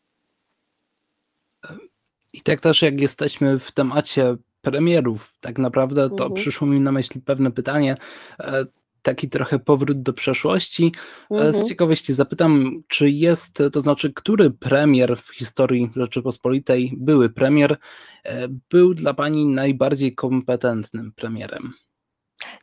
I 2.34 2.42
tak 2.42 2.62
też 2.62 2.82
jak 2.82 3.02
jesteśmy 3.02 3.60
w 3.60 3.72
temacie 3.72 4.36
premierów, 4.62 5.36
tak 5.42 5.60
naprawdę 5.60 6.10
to 6.10 6.24
mhm. 6.24 6.34
przyszło 6.34 6.68
mi 6.68 6.82
na 6.82 6.92
myśl 6.92 7.22
pewne 7.26 7.52
pytanie. 7.52 7.96
E, 8.40 8.66
taki 9.02 9.30
trochę 9.30 9.60
powrót 9.60 10.02
do 10.02 10.14
przeszłości. 10.14 10.92
Mhm. 11.32 11.54
Z 11.54 11.68
ciekawości 11.68 12.14
zapytam, 12.14 12.84
czy 12.88 13.10
jest, 13.10 13.64
to 13.74 13.82
znaczy, 13.82 14.14
który 14.14 14.52
premier 14.52 15.18
w 15.18 15.36
historii 15.36 15.92
Rzeczypospolitej, 15.96 16.94
były 16.98 17.30
premier, 17.30 17.78
e, 18.24 18.48
był 18.70 18.94
dla 18.94 19.14
Pani 19.14 19.46
najbardziej 19.46 20.16
kompetentnym 20.16 21.12
premierem? 21.12 21.74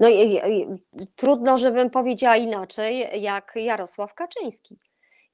No 0.01 0.09
i, 0.09 0.35
i 0.35 0.67
trudno, 1.17 1.59
żebym 1.59 1.91
powiedziała 1.91 2.37
inaczej, 2.37 3.23
jak 3.23 3.53
Jarosław 3.57 4.15
Kaczyński. 4.15 4.79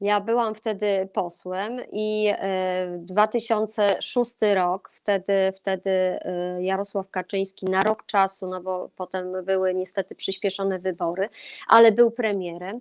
Ja 0.01 0.21
byłam 0.21 0.55
wtedy 0.55 1.09
posłem 1.13 1.81
i 1.93 2.29
e, 2.39 2.99
2006 2.99 4.35
rok, 4.55 4.91
wtedy, 4.93 5.53
wtedy 5.57 5.91
e, 5.91 6.63
Jarosław 6.63 7.11
Kaczyński 7.11 7.67
na 7.67 7.83
rok 7.83 8.07
czasu, 8.07 8.47
no 8.47 8.61
bo 8.61 8.91
potem 8.97 9.45
były 9.45 9.75
niestety 9.75 10.15
przyspieszone 10.15 10.79
wybory, 10.79 11.29
ale 11.69 11.93
był 11.93 12.11
premierem. 12.11 12.81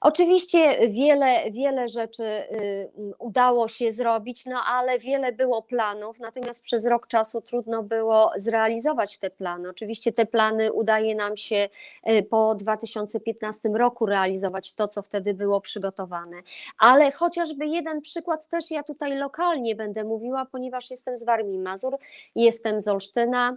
Oczywiście 0.00 0.88
wiele, 0.88 1.50
wiele 1.50 1.88
rzeczy 1.88 2.24
y, 2.24 2.90
udało 3.18 3.68
się 3.68 3.92
zrobić, 3.92 4.46
no 4.46 4.58
ale 4.66 4.98
wiele 4.98 5.32
było 5.32 5.62
planów, 5.62 6.20
natomiast 6.20 6.62
przez 6.62 6.86
rok 6.86 7.06
czasu 7.06 7.40
trudno 7.40 7.82
było 7.82 8.30
zrealizować 8.36 9.18
te 9.18 9.30
plany. 9.30 9.68
Oczywiście 9.68 10.12
te 10.12 10.26
plany 10.26 10.72
udaje 10.72 11.14
nam 11.14 11.36
się 11.36 11.68
y, 12.10 12.22
po 12.22 12.54
2015 12.54 13.68
roku 13.68 14.06
realizować 14.06 14.74
to, 14.74 14.88
co 14.88 15.02
wtedy 15.02 15.34
było 15.34 15.60
przygotowane. 15.60 16.36
Ale 16.78 17.12
chociażby 17.12 17.66
jeden 17.66 18.00
przykład 18.00 18.48
też 18.48 18.70
ja 18.70 18.82
tutaj 18.82 19.16
lokalnie 19.16 19.76
będę 19.76 20.04
mówiła, 20.04 20.46
ponieważ 20.46 20.90
jestem 20.90 21.16
z 21.16 21.24
Warmii 21.24 21.58
Mazur, 21.58 21.98
jestem 22.34 22.80
z 22.80 22.88
Olsztyna 22.88 23.56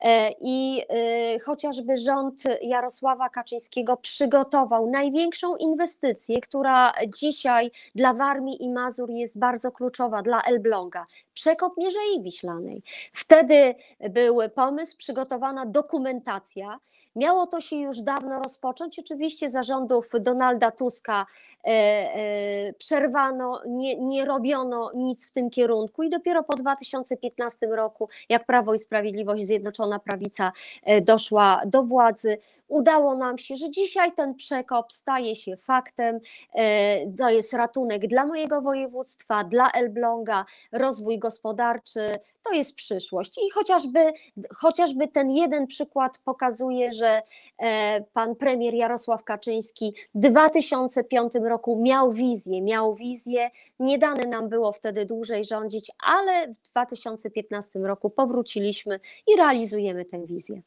e, 0.00 0.30
i 0.40 0.82
y, 1.36 1.40
chociażby 1.40 1.96
rząd 1.96 2.42
Jarosława 2.62 3.28
Kaczyńskiego 3.28 3.96
przygotował 3.96 4.90
największą 4.90 5.56
inwestycję, 5.56 5.79
która 6.40 6.92
dzisiaj 7.08 7.70
dla 7.94 8.14
Warmii 8.14 8.64
i 8.64 8.68
Mazur 8.68 9.10
jest 9.10 9.38
bardzo 9.38 9.72
kluczowa, 9.72 10.22
dla 10.22 10.42
Elbląga, 10.42 11.06
przekop 11.34 11.76
Mierzei 11.76 12.22
Wiślanej. 12.22 12.82
Wtedy 13.12 13.74
był 14.10 14.38
pomysł, 14.54 14.96
przygotowana 14.96 15.66
dokumentacja, 15.66 16.78
Miało 17.16 17.46
to 17.46 17.60
się 17.60 17.76
już 17.76 18.02
dawno 18.02 18.38
rozpocząć. 18.38 18.98
Oczywiście 18.98 19.50
zarządów 19.50 20.10
Donalda 20.20 20.70
Tuska 20.70 21.26
e, 21.64 21.68
e, 21.68 22.72
przerwano, 22.72 23.60
nie, 23.66 23.96
nie 23.96 24.24
robiono 24.24 24.90
nic 24.94 25.28
w 25.28 25.32
tym 25.32 25.50
kierunku 25.50 26.02
i 26.02 26.10
dopiero 26.10 26.42
po 26.42 26.56
2015 26.56 27.66
roku, 27.66 28.08
jak 28.28 28.46
Prawo 28.46 28.74
i 28.74 28.78
Sprawiedliwość, 28.78 29.44
Zjednoczona 29.44 29.98
Prawica 29.98 30.52
e, 30.82 31.00
doszła 31.00 31.60
do 31.66 31.82
władzy, 31.82 32.38
udało 32.68 33.16
nam 33.16 33.38
się, 33.38 33.56
że 33.56 33.70
dzisiaj 33.70 34.12
ten 34.12 34.34
przekop 34.34 34.92
staje 34.92 35.36
się 35.36 35.56
faktem. 35.56 35.69
To 37.18 37.30
jest 37.30 37.52
ratunek 37.52 38.06
dla 38.06 38.26
mojego 38.26 38.60
województwa, 38.60 39.44
dla 39.44 39.70
Elbląga, 39.70 40.44
rozwój 40.72 41.18
gospodarczy, 41.18 42.00
to 42.42 42.52
jest 42.52 42.74
przyszłość. 42.74 43.38
I 43.38 43.50
chociażby, 43.50 44.12
chociażby 44.54 45.08
ten 45.08 45.30
jeden 45.30 45.66
przykład 45.66 46.18
pokazuje, 46.24 46.92
że 46.92 47.22
pan 48.12 48.36
premier 48.36 48.74
Jarosław 48.74 49.24
Kaczyński 49.24 49.94
w 50.14 50.18
2005 50.18 51.32
roku 51.42 51.82
miał 51.82 52.12
wizję, 52.12 52.62
miał 52.62 52.94
wizję. 52.94 53.50
Nie 53.80 53.98
dane 53.98 54.26
nam 54.26 54.48
było 54.48 54.72
wtedy 54.72 55.06
dłużej 55.06 55.44
rządzić, 55.44 55.90
ale 56.06 56.48
w 56.48 56.70
2015 56.70 57.78
roku 57.78 58.10
powróciliśmy 58.10 59.00
i 59.26 59.36
realizujemy 59.36 60.04
tę 60.04 60.26
wizję. 60.26 60.62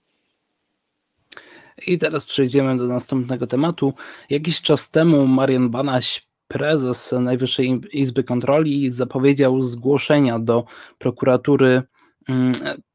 I 1.87 1.97
teraz 1.97 2.25
przejdziemy 2.25 2.77
do 2.77 2.87
następnego 2.87 3.47
tematu. 3.47 3.93
Jakiś 4.29 4.61
czas 4.61 4.91
temu 4.91 5.27
Marian 5.27 5.69
Banaś, 5.69 6.27
prezes 6.47 7.11
Najwyższej 7.19 7.81
Izby 7.91 8.23
Kontroli, 8.23 8.89
zapowiedział 8.89 9.61
zgłoszenia 9.61 10.39
do 10.39 10.65
prokuratury 10.97 11.83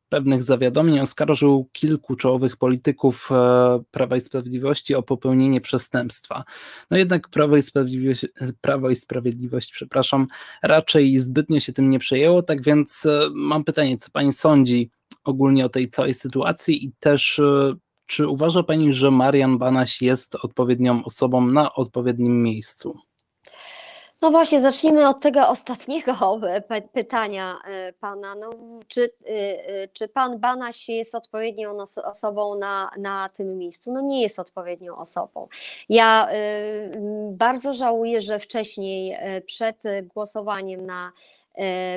pewnych 0.09 0.43
zawiadomień 0.43 1.01
oskarżył 1.01 1.69
kilku 1.73 2.17
czołowych 2.17 2.57
polityków 2.57 3.29
e, 3.33 3.81
Prawa 3.91 4.17
i 4.17 4.21
Sprawiedliwości 4.21 4.95
o 4.95 5.03
popełnienie 5.03 5.61
przestępstwa. 5.61 6.45
No 6.91 6.97
jednak 6.97 7.29
Prawo 7.29 7.57
i 7.57 7.63
Sprawiedliwość, 7.63 8.27
Prawo 8.61 8.91
i 8.91 8.97
Sprawiedliwość 8.97 9.73
przepraszam, 9.73 10.27
raczej 10.63 11.19
zbytnio 11.19 11.61
się 11.61 11.73
tym 11.73 11.89
nie 11.89 11.99
przejęło, 11.99 12.43
tak 12.43 12.63
więc 12.63 13.07
e, 13.07 13.29
mam 13.35 13.65
pytanie, 13.65 13.97
co 13.97 14.11
pani 14.11 14.33
sądzi 14.33 14.91
ogólnie 15.25 15.65
o 15.65 15.69
tej 15.69 15.89
całej 15.89 16.15
sytuacji 16.15 16.85
i 16.85 16.93
też 17.01 17.39
e, 17.39 17.75
czy 18.09 18.29
uważa 18.29 18.63
pani, 18.63 18.93
że 18.93 19.11
Marian 19.11 19.59
Banaś 19.59 20.03
jest 20.03 20.35
odpowiednią 20.35 21.05
osobą 21.05 21.47
na 21.47 21.75
odpowiednim 21.75 22.43
miejscu? 22.43 22.99
No 24.23 24.31
właśnie, 24.31 24.61
zacznijmy 24.61 25.09
od 25.09 25.21
tego 25.21 25.49
ostatniego 25.49 26.41
pytania 26.93 27.59
e, 27.65 27.93
pana. 27.93 28.35
No, 28.35 28.51
czy, 28.87 29.11
e, 29.27 29.31
e, 29.33 29.89
czy 29.89 30.09
pan 30.09 30.39
Banaś 30.39 30.89
jest 30.89 31.15
odpowiednią 31.15 31.77
osobą 32.05 32.59
na, 32.59 32.91
na 32.99 33.29
tym 33.29 33.59
miejscu? 33.59 33.93
No 33.93 34.01
nie 34.01 34.23
jest 34.23 34.39
odpowiednią 34.39 34.97
osobą. 34.97 35.49
Ja 35.89 36.29
bardzo 37.31 37.75
żałuję, 37.75 38.21
że 38.21 38.39
wcześniej 38.39 39.17
przed 39.47 39.83
głosowaniem 40.15 40.87
na 40.87 41.13
E, 41.48 41.48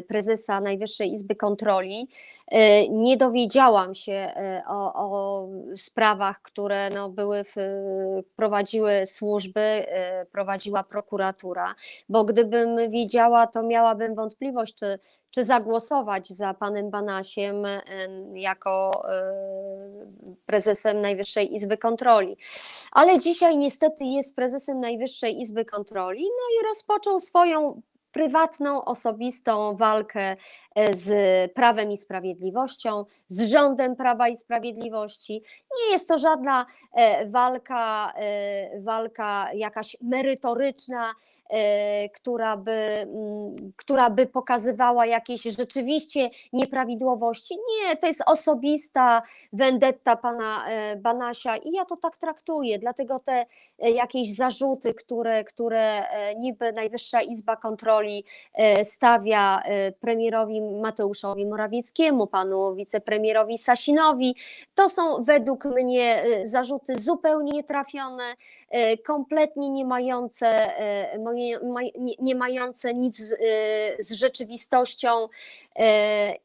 prezesa 0.07 0.61
Najwyższej 0.61 1.11
Izby 1.11 1.35
Kontroli. 1.35 2.07
E, 2.47 2.89
nie 2.89 3.17
dowiedziałam 3.17 3.95
się 3.95 4.13
e, 4.13 4.63
o, 4.67 4.93
o 4.93 5.47
sprawach, 5.75 6.41
które 6.41 6.89
no 6.89 7.09
były 7.09 7.43
w, 7.43 7.55
prowadziły 8.35 8.91
służby, 9.05 9.85
prowadziła 10.31 10.83
prokuratura, 10.83 11.75
bo 12.09 12.23
gdybym 12.23 12.91
wiedziała, 12.91 13.47
to 13.47 13.63
miałabym 13.63 14.15
wątpliwość, 14.15 14.75
czy, 14.75 14.99
czy 15.29 15.45
zagłosować 15.45 16.29
za 16.29 16.53
panem 16.53 16.89
Banasiem 16.89 17.63
jako 18.33 19.03
prezesem 20.45 21.01
Najwyższej 21.01 21.55
Izby 21.55 21.77
Kontroli. 21.77 22.37
Ale 22.91 23.19
dzisiaj 23.19 23.57
niestety 23.57 24.05
jest 24.05 24.35
prezesem 24.35 24.79
Najwyższej 24.79 25.41
Izby 25.41 25.65
Kontroli, 25.65 26.23
no 26.23 26.61
i 26.61 26.67
rozpoczął 26.67 27.19
swoją 27.19 27.81
prywatną, 28.11 28.85
osobistą 28.85 29.75
walkę 29.75 30.35
e, 30.75 30.93
z 30.93 31.51
prawem 31.53 31.91
i 31.91 31.97
sprawiedliwością, 31.97 33.05
z 33.27 33.51
rządem 33.51 33.95
prawa 33.95 34.27
i 34.27 34.35
sprawiedliwości. 34.35 35.43
Nie 35.79 35.91
jest 35.91 36.07
to 36.07 36.17
żadna 36.17 36.65
e, 36.93 37.29
walka, 37.29 38.13
e, 38.15 38.81
walka 38.81 39.53
jakaś 39.53 39.97
merytoryczna, 40.01 41.13
która 42.15 42.57
by, 42.57 42.71
mm, 42.71 43.55
która 43.75 44.09
by 44.09 44.25
pokazywała 44.25 45.05
jakieś 45.05 45.41
rzeczywiście 45.41 46.29
nieprawidłowości. 46.53 47.55
Nie, 47.55 47.97
to 47.97 48.07
jest 48.07 48.23
osobista 48.25 49.21
vendetta 49.53 50.15
pana 50.15 50.69
e, 50.69 50.95
Banasia 50.95 51.57
i 51.57 51.71
ja 51.71 51.85
to 51.85 51.97
tak 51.97 52.17
traktuję, 52.17 52.79
dlatego 52.79 53.19
te 53.19 53.45
e, 53.79 53.91
jakieś 53.91 54.35
zarzuty, 54.35 54.93
które, 54.93 55.43
które 55.43 56.03
niby 56.37 56.73
Najwyższa 56.73 57.21
Izba 57.21 57.55
Kontroli 57.55 58.25
stawia 58.83 59.63
premierowi 59.99 60.61
Mateuszowi 60.61 61.45
Morawieckiemu, 61.45 62.27
panu 62.27 62.75
wicepremierowi 62.75 63.57
Sasinowi, 63.57 64.35
to 64.75 64.89
są 64.89 65.23
według 65.23 65.65
mnie 65.65 66.23
zarzuty 66.43 66.99
zupełnie 66.99 67.51
nietrafione, 67.51 68.35
kompletnie 69.05 69.69
nie 69.69 69.85
mające 69.85 70.69
moje 71.19 71.40
nie, 71.97 72.15
nie 72.19 72.35
mające 72.35 72.93
nic 72.93 73.17
z, 73.17 73.31
y, 73.31 73.37
z 74.03 74.11
rzeczywistością 74.11 75.23
y, 75.23 75.29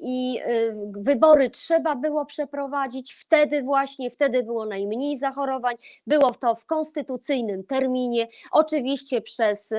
i 0.01 0.41
y, 0.49 0.77
wybory 0.91 1.51
trzeba 1.51 1.95
było 1.95 2.27
przeprowadzić. 2.27 3.13
Wtedy 3.15 3.63
właśnie, 3.63 4.11
wtedy 4.11 4.43
było 4.43 4.67
najmniej 4.67 5.17
zachorowań, 5.17 5.77
było 6.07 6.31
to 6.31 6.55
w 6.55 6.67
konstytucyjnym 6.67 7.65
terminie, 7.65 8.29
oczywiście 8.51 9.21
przez 9.21 9.75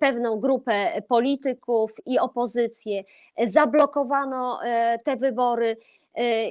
pewną 0.00 0.40
grupę 0.40 1.02
polityków 1.08 1.92
i 2.06 2.18
opozycję. 2.18 3.04
Zablokowano 3.44 4.60
te 5.04 5.16
wybory 5.16 5.76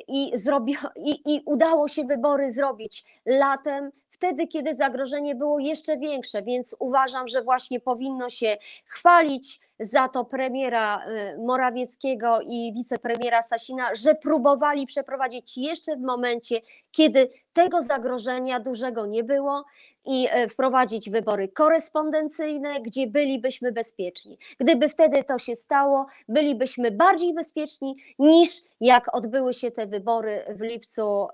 i, 0.08 0.32
zrobi, 0.34 0.76
i, 0.96 1.36
i 1.36 1.42
udało 1.46 1.88
się 1.88 2.04
wybory 2.04 2.52
zrobić 2.52 3.06
latem 3.26 3.92
wtedy, 4.20 4.48
kiedy 4.48 4.74
zagrożenie 4.74 5.36
było 5.36 5.60
jeszcze 5.60 5.98
większe, 5.98 6.44
więc 6.44 6.76
uważam, 6.80 7.28
że 7.28 7.44
właśnie 7.44 7.80
powinno 7.80 8.30
się 8.30 8.58
chwalić 8.86 9.60
za 9.80 10.08
to 10.08 10.26
premiera 10.26 11.08
y, 11.08 11.38
Morawieckiego 11.38 12.40
i 12.42 12.74
wicepremiera 12.74 13.42
Sasina, 13.42 13.96
że 13.96 14.16
próbowali 14.16 14.86
przeprowadzić 14.86 15.58
jeszcze 15.58 15.96
w 15.96 16.02
momencie, 16.02 16.62
kiedy 16.92 17.30
tego 17.54 17.82
zagrożenia 17.82 18.60
dużego 18.60 19.06
nie 19.06 19.24
było 19.24 19.66
i 20.06 20.28
y, 20.28 20.50
wprowadzić 20.50 21.10
wybory 21.10 21.48
korespondencyjne, 21.48 22.82
gdzie 22.82 23.08
bylibyśmy 23.08 23.72
bezpieczni. 23.72 24.38
Gdyby 24.60 24.90
wtedy 24.90 25.24
to 25.24 25.40
się 25.40 25.56
stało, 25.56 26.06
bylibyśmy 26.28 26.92
bardziej 26.92 27.34
bezpieczni 27.34 27.96
niż 28.20 28.50
jak 28.82 29.16
odbyły 29.16 29.54
się 29.54 29.72
te 29.72 29.88
wybory 29.88 30.46
w 30.50 30.62
lipcu, 30.62 31.28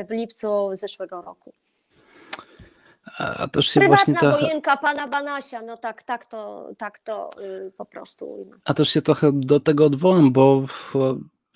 y, 0.00 0.04
w 0.04 0.10
lipcu 0.10 0.70
zeszłego 0.72 1.22
roku. 1.22 1.52
A, 3.18 3.48
też 3.48 3.66
się 3.66 3.80
Prywatna 3.80 3.96
właśnie 3.96 4.14
trochę, 4.14 4.40
wojenka 4.40 4.76
pana 4.76 5.08
Banasia, 5.08 5.62
no 5.62 5.76
tak, 5.76 6.02
tak 6.02 6.26
to, 6.26 6.70
tak 6.78 6.98
to 6.98 7.30
y, 7.42 7.72
po 7.76 7.84
prostu 7.84 8.50
a 8.64 8.74
też 8.74 8.88
się 8.88 9.02
trochę 9.02 9.30
do 9.32 9.60
tego 9.60 9.84
odwołam, 9.84 10.32
bo 10.32 10.66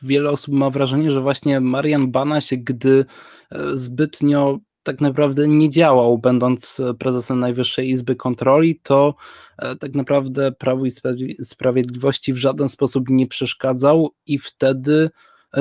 wiele 0.03 0.31
osób 0.31 0.55
ma 0.55 0.71
wrażenie, 0.71 1.11
że 1.11 1.21
właśnie 1.21 1.61
Marian 1.61 2.11
Banaś, 2.11 2.55
gdy 2.55 3.05
e, 3.53 3.77
zbytnio 3.77 4.59
tak 4.83 5.01
naprawdę 5.01 5.49
nie 5.49 5.71
działał, 5.71 6.19
będąc 6.19 6.81
e, 6.81 6.95
prezesem 6.95 7.41
Najwyższej 7.41 7.91
Izby 7.91 8.17
Kontroli, 8.17 8.81
to 8.83 9.15
e, 9.59 9.77
tak 9.77 9.95
naprawdę 9.95 10.53
Prawu 10.53 10.87
i 10.87 10.91
Sprawi- 10.91 11.45
Sprawiedliwości 11.45 12.33
w 12.33 12.37
żaden 12.37 12.69
sposób 12.69 13.05
nie 13.09 13.27
przeszkadzał 13.27 14.11
i 14.27 14.39
wtedy 14.39 15.11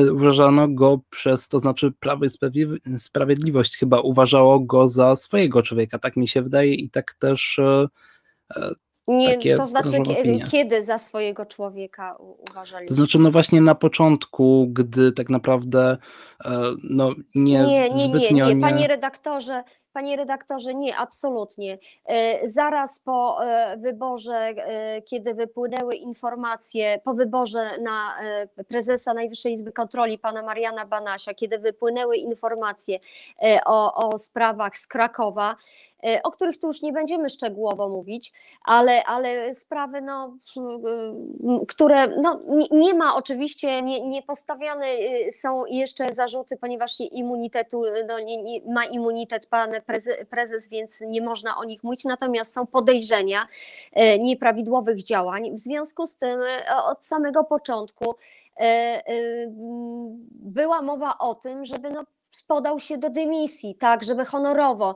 uważano 0.01 0.67
go 0.67 0.99
przez, 1.10 1.47
to 1.47 1.60
znaczy 1.60 1.91
Prawo 1.99 2.25
i 2.25 2.29
Sprawi- 2.29 2.97
Sprawiedliwość 2.99 3.77
chyba 3.77 3.99
uważało 3.99 4.60
go 4.60 4.88
za 4.88 5.15
swojego 5.15 5.62
człowieka, 5.62 5.99
tak 5.99 6.17
mi 6.17 6.27
się 6.27 6.41
wydaje 6.41 6.73
i 6.73 6.89
tak 6.89 7.13
też 7.13 7.60
e, 7.60 7.88
e, 8.55 8.71
Nie, 9.08 9.36
Takie 9.36 9.55
to 9.55 9.65
znaczy, 9.65 9.97
kiedy 10.51 10.84
za 10.84 10.97
swojego 10.97 11.45
człowieka 11.45 12.15
uważali? 12.51 12.88
To 12.88 12.93
znaczy, 12.93 13.19
no 13.19 13.31
właśnie 13.31 13.62
na 13.62 13.75
początku, 13.75 14.67
gdy 14.71 15.12
tak 15.12 15.29
naprawdę 15.29 15.97
e, 16.45 16.60
no, 16.84 17.15
nie, 17.36 17.60
Nie, 17.60 17.89
nie, 17.89 18.08
nie, 18.08 18.31
nie, 18.31 18.62
panie 18.62 18.88
redaktorze, 18.88 19.63
panie 19.95 20.15
redaktorze, 20.15 20.73
nie, 20.73 20.97
absolutnie. 20.97 21.77
E, 22.05 22.47
Zaraz 22.49 22.99
po 22.99 23.45
e, 23.45 23.77
wyborze, 23.77 24.36
e, 24.38 25.01
kiedy 25.01 25.34
wypłynęły 25.34 25.95
informacje, 25.95 27.01
po 27.03 27.13
wyborze 27.13 27.69
na 27.81 28.15
prezesa 28.67 29.13
Najwyższej 29.13 29.53
Izby 29.53 29.71
Kontroli, 29.71 30.17
pana 30.17 30.43
Mariana 30.43 30.86
Banasia, 30.86 31.34
kiedy 31.34 31.60
wypłynęły 31.60 32.17
informacje 32.17 32.99
o, 33.65 33.93
o 34.10 34.19
sprawach 34.19 34.77
z 34.77 34.88
Krakowa, 34.88 35.55
o 36.23 36.31
których 36.31 36.60
tu 36.60 36.67
już 36.67 36.81
nie 36.81 36.93
będziemy 36.93 37.29
szczegółowo 37.29 37.89
mówić, 37.89 38.34
ale, 38.63 39.03
ale 39.03 39.53
sprawy, 39.53 40.01
no, 40.01 40.38
które 41.67 42.08
no, 42.08 42.41
nie- 42.71 42.93
ma 42.93 43.15
oczywiście, 43.15 43.81
nie, 43.81 44.01
nie 44.01 44.21
postawiane 44.21 44.86
y, 44.88 45.31
są 45.31 45.65
jeszcze 45.65 46.13
zarzuty, 46.13 46.58
ponieważ 46.58 46.99
nie 46.99 47.08
immunitetu, 47.08 47.84
no, 48.08 48.19
nie, 48.19 48.43
nie, 48.43 48.62
ma 48.73 48.86
immunitet 48.86 49.47
pan 49.47 49.69
prezes, 50.29 50.69
więc 50.69 51.01
nie 51.01 51.21
można 51.21 51.57
o 51.57 51.63
nich 51.63 51.83
mówić, 51.83 52.03
natomiast 52.03 52.53
są 52.53 52.67
podejrzenia 52.67 53.47
e, 53.91 54.19
nieprawidłowych 54.19 55.03
działań. 55.03 55.55
W 55.55 55.59
związku 55.59 56.07
z 56.07 56.17
tym 56.17 56.41
e, 56.41 56.75
od 56.85 57.05
samego 57.05 57.43
początku 57.43 58.15
e, 58.59 59.03
była 60.31 60.81
mowa 60.81 61.17
o 61.17 61.35
tym, 61.35 61.65
żeby 61.65 61.89
no, 61.89 62.03
podał 62.47 62.79
się 62.79 62.97
do 62.97 63.09
dymisji, 63.09 63.75
tak, 63.75 64.03
żeby 64.03 64.25
honorowo 64.25 64.95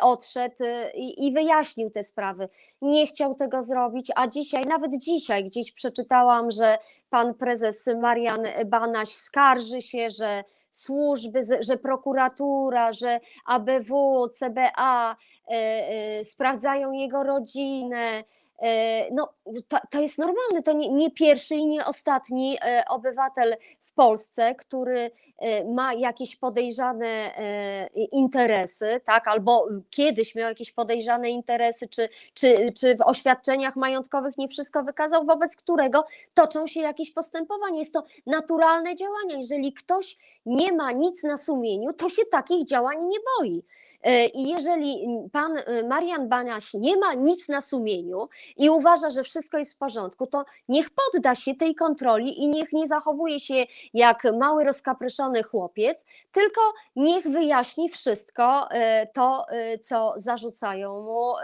odszedł 0.00 0.56
i 0.94 1.32
wyjaśnił 1.32 1.90
te 1.90 2.04
sprawy. 2.04 2.48
Nie 2.82 3.06
chciał 3.06 3.34
tego 3.34 3.62
zrobić, 3.62 4.12
a 4.16 4.26
dzisiaj, 4.26 4.64
nawet 4.64 4.98
dzisiaj 4.98 5.44
gdzieś 5.44 5.72
przeczytałam, 5.72 6.50
że 6.50 6.78
pan 7.10 7.34
prezes 7.34 7.90
Marian 8.00 8.42
Banaś 8.66 9.08
skarży 9.08 9.82
się, 9.82 10.10
że 10.10 10.44
służby, 10.78 11.40
że 11.60 11.76
prokuratura, 11.76 12.92
że 12.92 13.20
ABW, 13.46 14.28
CBA 14.28 15.16
e, 15.48 15.52
e, 15.52 16.24
sprawdzają 16.24 16.92
jego 16.92 17.22
rodzinę. 17.22 18.24
E, 18.62 19.14
No, 19.14 19.28
to, 19.68 19.78
to 19.90 20.00
jest 20.00 20.18
normalne, 20.18 20.62
to 20.64 20.72
nie, 20.72 20.88
nie 20.88 21.10
pierwszy 21.10 21.54
i 21.54 21.66
nie 21.66 21.86
ostatni 21.86 22.58
obywatel 22.88 23.56
Polsce, 23.98 24.54
który 24.54 25.10
e, 25.38 25.64
ma 25.64 25.94
jakieś 25.94 26.36
podejrzane 26.36 27.06
e, 27.06 27.88
interesy, 27.94 29.00
tak, 29.04 29.28
albo 29.28 29.68
kiedyś 29.90 30.34
miał 30.34 30.48
jakieś 30.48 30.72
podejrzane 30.72 31.30
interesy, 31.30 31.88
czy, 31.88 32.08
czy, 32.34 32.72
czy 32.72 32.96
w 32.96 33.00
oświadczeniach 33.00 33.76
majątkowych 33.76 34.38
nie 34.38 34.48
wszystko 34.48 34.82
wykazał, 34.82 35.24
wobec 35.24 35.56
którego 35.56 36.06
toczą 36.34 36.66
się 36.66 36.80
jakieś 36.80 37.10
postępowania. 37.10 37.78
Jest 37.78 37.94
to 37.94 38.04
naturalne 38.26 38.94
działanie. 38.94 39.36
Jeżeli 39.36 39.72
ktoś 39.72 40.16
nie 40.46 40.72
ma 40.72 40.92
nic 40.92 41.22
na 41.22 41.38
sumieniu, 41.38 41.92
to 41.92 42.08
się 42.08 42.22
takich 42.30 42.64
działań 42.64 42.96
nie 43.02 43.18
boi. 43.38 43.62
E, 44.02 44.26
I 44.26 44.48
jeżeli 44.48 45.06
pan 45.32 45.56
e, 45.56 45.82
Marian 45.82 46.28
Banaś 46.28 46.74
nie 46.74 46.96
ma 46.96 47.14
nic 47.14 47.48
na 47.48 47.60
sumieniu 47.60 48.28
i 48.56 48.70
uważa, 48.70 49.10
że 49.10 49.22
wszystko 49.22 49.58
jest 49.58 49.74
w 49.74 49.78
porządku, 49.78 50.26
to 50.26 50.44
niech 50.68 50.88
podda 50.90 51.34
się 51.34 51.54
tej 51.54 51.74
kontroli 51.74 52.42
i 52.42 52.48
niech 52.48 52.72
nie 52.72 52.86
zachowuje 52.86 53.40
się 53.40 53.54
jak 53.94 54.22
mały, 54.38 54.64
rozkapryszony 54.64 55.42
chłopiec, 55.42 56.04
tylko 56.32 56.60
niech 56.96 57.28
wyjaśni 57.28 57.88
wszystko 57.88 58.70
e, 58.70 59.06
to, 59.06 59.46
co 59.82 60.14
zarzucają 60.16 61.02
mu 61.02 61.34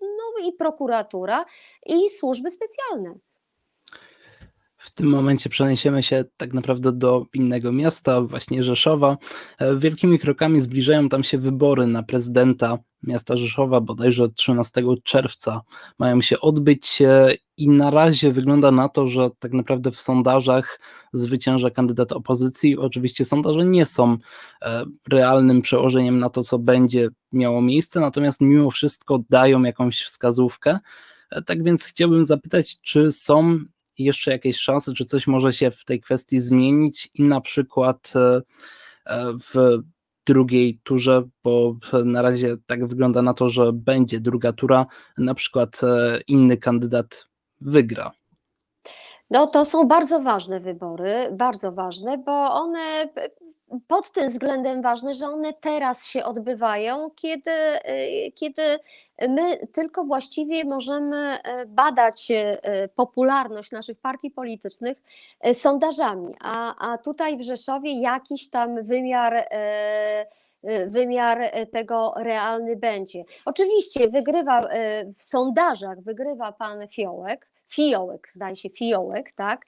no 0.00 0.46
i 0.48 0.52
prokuratura 0.52 1.44
i 1.86 2.10
służby 2.10 2.50
specjalne. 2.50 3.14
W 4.78 4.94
tym 4.94 5.06
momencie 5.06 5.50
przeniesiemy 5.50 6.02
się 6.02 6.24
tak 6.36 6.54
naprawdę 6.54 6.92
do 6.92 7.26
innego 7.34 7.72
miasta, 7.72 8.22
właśnie 8.22 8.62
Rzeszowa. 8.62 9.16
E, 9.58 9.76
Wielkimi 9.76 10.18
krokami 10.18 10.60
zbliżają 10.60 11.08
tam 11.08 11.24
się 11.24 11.38
wybory 11.38 11.86
na 11.86 12.02
prezydenta 12.02 12.78
miasta 13.02 13.36
Rzeszowa, 13.36 13.80
bodajże 13.80 14.28
13 14.28 14.82
czerwca 15.04 15.60
mają 15.98 16.20
się 16.20 16.40
odbyć 16.40 17.02
e, 17.02 17.34
i 17.56 17.68
na 17.68 17.90
razie 17.90 18.32
wygląda 18.32 18.70
na 18.70 18.88
to, 18.88 19.06
że 19.06 19.30
tak 19.38 19.52
naprawdę 19.52 19.90
w 19.90 20.00
sondażach 20.00 20.80
zwycięża 21.12 21.70
kandydat 21.70 22.12
opozycji. 22.12 22.78
Oczywiście 22.78 23.24
sondaże 23.24 23.64
nie 23.64 23.86
są 23.86 24.16
e, 24.62 24.84
realnym 25.10 25.62
przełożeniem 25.62 26.18
na 26.18 26.28
to, 26.28 26.42
co 26.42 26.58
będzie 26.58 27.08
miało 27.32 27.62
miejsce, 27.62 28.00
natomiast 28.00 28.40
mimo 28.40 28.70
wszystko 28.70 29.18
dają 29.30 29.62
jakąś 29.62 30.02
wskazówkę. 30.02 30.78
Tak 31.46 31.62
więc 31.64 31.84
chciałbym 31.84 32.24
zapytać, 32.24 32.80
czy 32.80 33.12
są 33.12 33.58
jeszcze 33.98 34.30
jakieś 34.30 34.56
szanse, 34.56 34.92
czy 34.92 35.04
coś 35.04 35.26
może 35.26 35.52
się 35.52 35.70
w 35.70 35.84
tej 35.84 36.00
kwestii 36.00 36.40
zmienić 36.40 37.10
i 37.14 37.22
na 37.22 37.40
przykład 37.40 38.12
e, 38.16 38.40
e, 39.06 39.32
w 39.32 39.78
drugiej 40.26 40.80
turze, 40.84 41.22
bo 41.44 41.76
na 42.04 42.22
razie 42.22 42.56
tak 42.66 42.86
wygląda 42.86 43.22
na 43.22 43.34
to, 43.34 43.48
że 43.48 43.72
będzie 43.72 44.20
druga 44.20 44.52
tura, 44.52 44.86
na 45.18 45.34
przykład 45.34 45.80
e, 45.82 46.20
inny 46.26 46.56
kandydat 46.56 47.28
wygra. 47.60 48.10
No 49.30 49.46
to 49.46 49.64
są 49.64 49.88
bardzo 49.88 50.20
ważne 50.20 50.60
wybory, 50.60 51.28
bardzo 51.32 51.72
ważne, 51.72 52.18
bo 52.18 52.32
one 52.52 53.08
pod 53.88 54.10
tym 54.10 54.28
względem 54.28 54.82
ważne, 54.82 55.14
że 55.14 55.26
one 55.26 55.52
teraz 55.52 56.04
się 56.06 56.24
odbywają, 56.24 57.10
kiedy, 57.16 57.50
y, 57.50 58.32
kiedy 58.34 58.62
my 59.28 59.66
tylko 59.66 60.04
właściwie 60.04 60.64
możemy 60.64 61.16
e, 61.16 61.66
badać 61.66 62.30
e, 62.30 62.88
popularność 62.88 63.70
naszych 63.70 63.98
partii 63.98 64.30
politycznych 64.30 65.02
e, 65.40 65.54
sondażami, 65.54 66.34
a, 66.40 66.90
a 66.92 66.98
tutaj 66.98 67.36
w 67.36 67.42
Rzeszowie 67.42 68.00
jakiś 68.00 68.50
tam 68.50 68.84
wymiar 68.84 69.34
e, 69.34 69.46
e, 70.62 70.86
wymiar 70.86 71.38
e, 71.42 71.66
tego 71.66 72.14
realny 72.16 72.76
będzie. 72.76 73.24
Oczywiście 73.44 74.08
wygrywa 74.08 74.60
e, 74.60 75.04
w 75.04 75.22
sondażach 75.22 76.00
wygrywa 76.00 76.52
pan 76.52 76.88
Fiołek, 76.88 77.48
Fiołek, 77.68 78.28
zdaje 78.32 78.56
się, 78.56 78.70
Fiołek, 78.70 79.32
tak? 79.32 79.66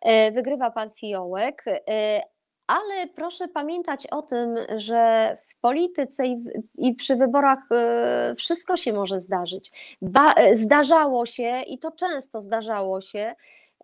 E, 0.00 0.32
Wygrywa 0.32 0.70
pan 0.70 0.90
Fiołek, 0.90 1.64
e, 1.88 2.22
ale 2.70 3.06
proszę 3.08 3.48
pamiętać 3.48 4.06
o 4.06 4.22
tym, 4.22 4.54
że 4.76 5.36
w 5.48 5.60
polityce 5.60 6.26
i, 6.26 6.36
w- 6.36 6.50
i 6.78 6.94
przy 6.94 7.16
wyborach 7.16 7.58
e, 7.72 8.34
wszystko 8.38 8.76
się 8.76 8.92
może 8.92 9.20
zdarzyć. 9.20 9.96
Ba, 10.02 10.32
e, 10.32 10.56
zdarzało 10.56 11.26
się 11.26 11.62
i 11.66 11.78
to 11.78 11.92
często 11.92 12.40
zdarzało 12.40 13.00
się, 13.00 13.34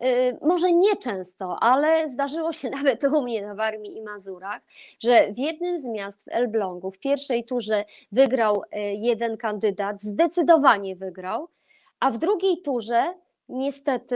e, 0.01 0.37
może 0.47 0.71
nie 0.71 0.95
często, 0.95 1.57
ale 1.61 2.09
zdarzyło 2.09 2.53
się 2.53 2.69
nawet 2.79 3.03
u 3.03 3.21
mnie 3.23 3.41
na 3.41 3.55
Warmii 3.55 3.97
i 3.97 4.01
Mazurach, 4.01 4.61
że 4.99 5.33
w 5.33 5.37
jednym 5.37 5.77
z 5.79 5.87
miast 5.87 6.23
w 6.23 6.27
Elblągu 6.31 6.91
w 6.91 6.99
pierwszej 6.99 7.43
turze 7.45 7.85
wygrał 8.11 8.61
jeden 8.95 9.37
kandydat, 9.37 10.01
zdecydowanie 10.01 10.95
wygrał, 10.95 11.47
a 11.99 12.11
w 12.11 12.17
drugiej 12.17 12.61
turze 12.61 13.13
niestety 13.49 14.15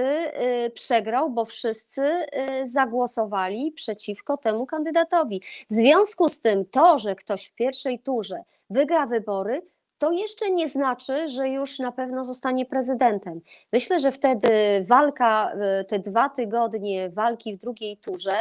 y, 0.66 0.70
przegrał, 0.70 1.30
bo 1.30 1.46
wszyscy 1.46 2.02
y, 2.02 2.68
zagłosowali 2.68 3.72
przeciwko 3.72 4.38
temu 4.38 4.66
kandydatowi. 4.66 5.42
W 5.70 5.74
związku 5.74 6.30
z 6.30 6.42
tym 6.42 6.66
to, 6.66 6.98
że 6.98 7.16
ktoś 7.16 7.46
w 7.46 7.54
pierwszej 7.54 8.00
turze 8.00 8.44
wygra 8.70 9.06
wybory, 9.06 9.62
to 9.98 10.12
jeszcze 10.12 10.52
nie 10.52 10.70
znaczy, 10.70 11.28
że 11.28 11.50
już 11.50 11.80
na 11.80 11.92
pewno 11.92 12.26
zostanie 12.26 12.66
prezydentem. 12.66 13.42
Myślę, 13.74 14.00
że 14.00 14.12
wtedy 14.12 14.50
walka, 14.88 15.54
y, 15.82 15.86
te 15.86 16.00
dwa 16.00 16.30
tygodnie 16.30 17.10
walki 17.10 17.54
w 17.54 17.58
drugiej 17.58 17.98
turze, 17.98 18.36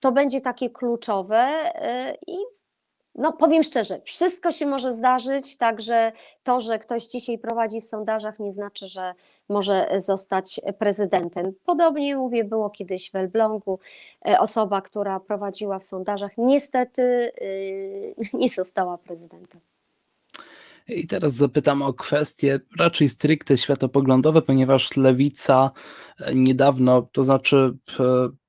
to 0.00 0.12
będzie 0.12 0.40
takie 0.40 0.70
kluczowe 0.70 1.72
i 2.26 2.36
no 3.14 3.32
powiem 3.32 3.62
szczerze, 3.62 4.00
wszystko 4.04 4.52
się 4.52 4.66
może 4.66 4.92
zdarzyć, 4.92 5.56
także 5.56 6.12
to, 6.42 6.60
że 6.60 6.78
ktoś 6.78 7.06
dzisiaj 7.06 7.38
prowadzi 7.38 7.80
w 7.80 7.84
sondażach, 7.84 8.38
nie 8.38 8.52
znaczy, 8.52 8.86
że 8.86 9.14
może 9.48 9.88
zostać 9.96 10.60
prezydentem. 10.78 11.52
Podobnie 11.64 12.16
mówię, 12.16 12.44
było 12.44 12.70
kiedyś 12.70 13.10
w 13.10 13.16
Elblągu. 13.16 13.78
e, 14.26 14.38
Osoba, 14.38 14.80
która 14.80 15.20
prowadziła 15.20 15.78
w 15.78 15.84
sondażach, 15.84 16.32
niestety 16.38 17.32
yy, 17.40 18.14
nie 18.40 18.48
została 18.48 18.98
prezydentem. 18.98 19.60
I 20.88 21.06
teraz 21.06 21.32
zapytam 21.32 21.82
o 21.82 21.92
kwestie 21.92 22.60
raczej 22.78 23.08
stricte 23.08 23.58
światopoglądowe, 23.58 24.42
ponieważ 24.42 24.96
lewica 24.96 25.70
e, 26.20 26.34
niedawno, 26.34 27.02
to 27.12 27.24
znaczy 27.24 27.76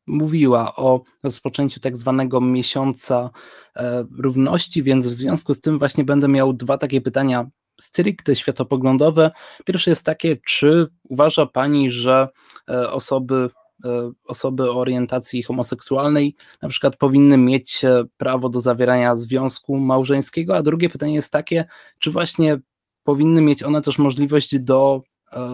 mówiła 0.08 0.76
o 0.76 1.02
rozpoczęciu 1.24 1.80
tak 1.80 1.98
zwanego 1.98 2.42
miesiąca 2.42 3.30
e, 3.76 4.06
równości, 4.20 4.84
więc 4.84 5.08
w 5.08 5.14
związku 5.14 5.54
z 5.54 5.62
tym 5.62 5.80
właśnie 5.80 6.04
będę 6.04 6.28
miał 6.28 6.54
dwa 6.54 6.78
takie 6.78 7.02
pytania 7.02 7.50
stricte 7.82 8.36
światopoglądowe. 8.36 9.32
Pierwsze 9.66 9.90
jest 9.90 10.06
takie, 10.06 10.38
czy 10.46 10.88
uważa 11.04 11.46
Pani, 11.46 11.92
że 11.92 12.28
e, 12.70 12.92
osoby 12.92 13.50
e, 13.86 14.12
osoby 14.26 14.72
o 14.72 14.80
orientacji 14.80 15.44
homoseksualnej 15.44 16.36
na 16.62 16.70
przykład 16.70 16.98
powinny 16.98 17.38
mieć 17.38 17.82
prawo 18.18 18.50
do 18.50 18.60
zawierania 18.60 19.16
związku 19.16 19.78
małżeńskiego, 19.78 20.58
a 20.58 20.62
drugie 20.62 20.90
pytanie 20.90 21.16
jest 21.16 21.32
takie, 21.32 21.66
czy 22.00 22.12
właśnie 22.12 22.60
powinny 23.04 23.42
mieć 23.42 23.64
one 23.64 23.82
też 23.82 23.98
możliwość 24.00 24.60
do 24.60 25.02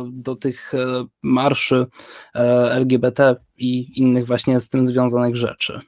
do 0.07 0.35
tych 0.35 0.73
e, 0.73 1.05
marszy 1.21 1.85
e, 2.35 2.39
LGBT 2.71 3.35
i 3.57 3.99
innych 3.99 4.27
właśnie 4.27 4.59
z 4.59 4.69
tym 4.69 4.87
związanych 4.87 5.35
rzeczy. 5.35 5.81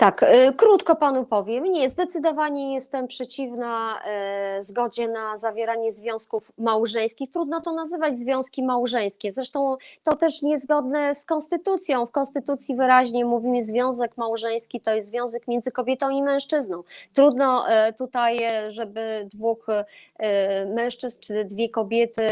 Tak, 0.00 0.22
y, 0.22 0.52
krótko 0.56 0.96
panu 0.96 1.24
powiem. 1.24 1.64
Nie, 1.64 1.88
zdecydowanie 1.88 2.74
jestem 2.74 3.08
przeciwna 3.08 4.00
y, 4.58 4.62
zgodzie 4.62 5.08
na 5.08 5.36
zawieranie 5.36 5.92
związków 5.92 6.52
małżeńskich. 6.58 7.30
Trudno 7.30 7.60
to 7.60 7.72
nazywać 7.72 8.18
związki 8.18 8.62
małżeńskie. 8.62 9.32
Zresztą 9.32 9.76
to 10.02 10.16
też 10.16 10.42
niezgodne 10.42 11.14
z 11.14 11.24
konstytucją. 11.24 12.06
W 12.06 12.10
konstytucji 12.10 12.76
wyraźnie 12.76 13.24
mówimy, 13.24 13.64
związek 13.64 14.16
małżeński 14.16 14.80
to 14.80 14.94
jest 14.94 15.08
związek 15.08 15.48
między 15.48 15.72
kobietą 15.72 16.10
i 16.10 16.22
mężczyzną. 16.22 16.82
Trudno 17.12 17.64
y, 17.88 17.92
tutaj, 17.92 18.38
żeby 18.68 19.28
dwóch 19.34 19.66
mężczyzn 20.66 21.20
czy 21.20 21.44
dwie 21.44 21.68
kobiety 21.68 22.22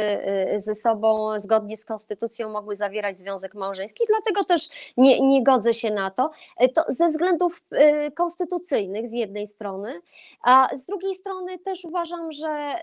ze 0.57 0.75
sobą 0.75 1.39
zgodnie 1.39 1.77
z 1.77 1.85
konstytucją 1.85 2.51
mogły 2.51 2.75
zawierać 2.75 3.19
związek 3.19 3.55
małżeński. 3.55 4.05
Dlatego 4.09 4.45
też 4.45 4.69
nie, 4.97 5.21
nie 5.21 5.43
godzę 5.45 5.75
się 5.75 5.91
na 5.91 6.11
to. 6.11 6.31
To 6.75 6.85
ze 6.89 7.07
względów 7.07 7.58
Y, 7.75 8.11
konstytucyjnych 8.11 9.09
z 9.09 9.13
jednej 9.13 9.47
strony, 9.47 10.01
a 10.43 10.69
z 10.77 10.85
drugiej 10.85 11.15
strony 11.15 11.59
też 11.59 11.85
uważam, 11.85 12.33
że 12.33 12.75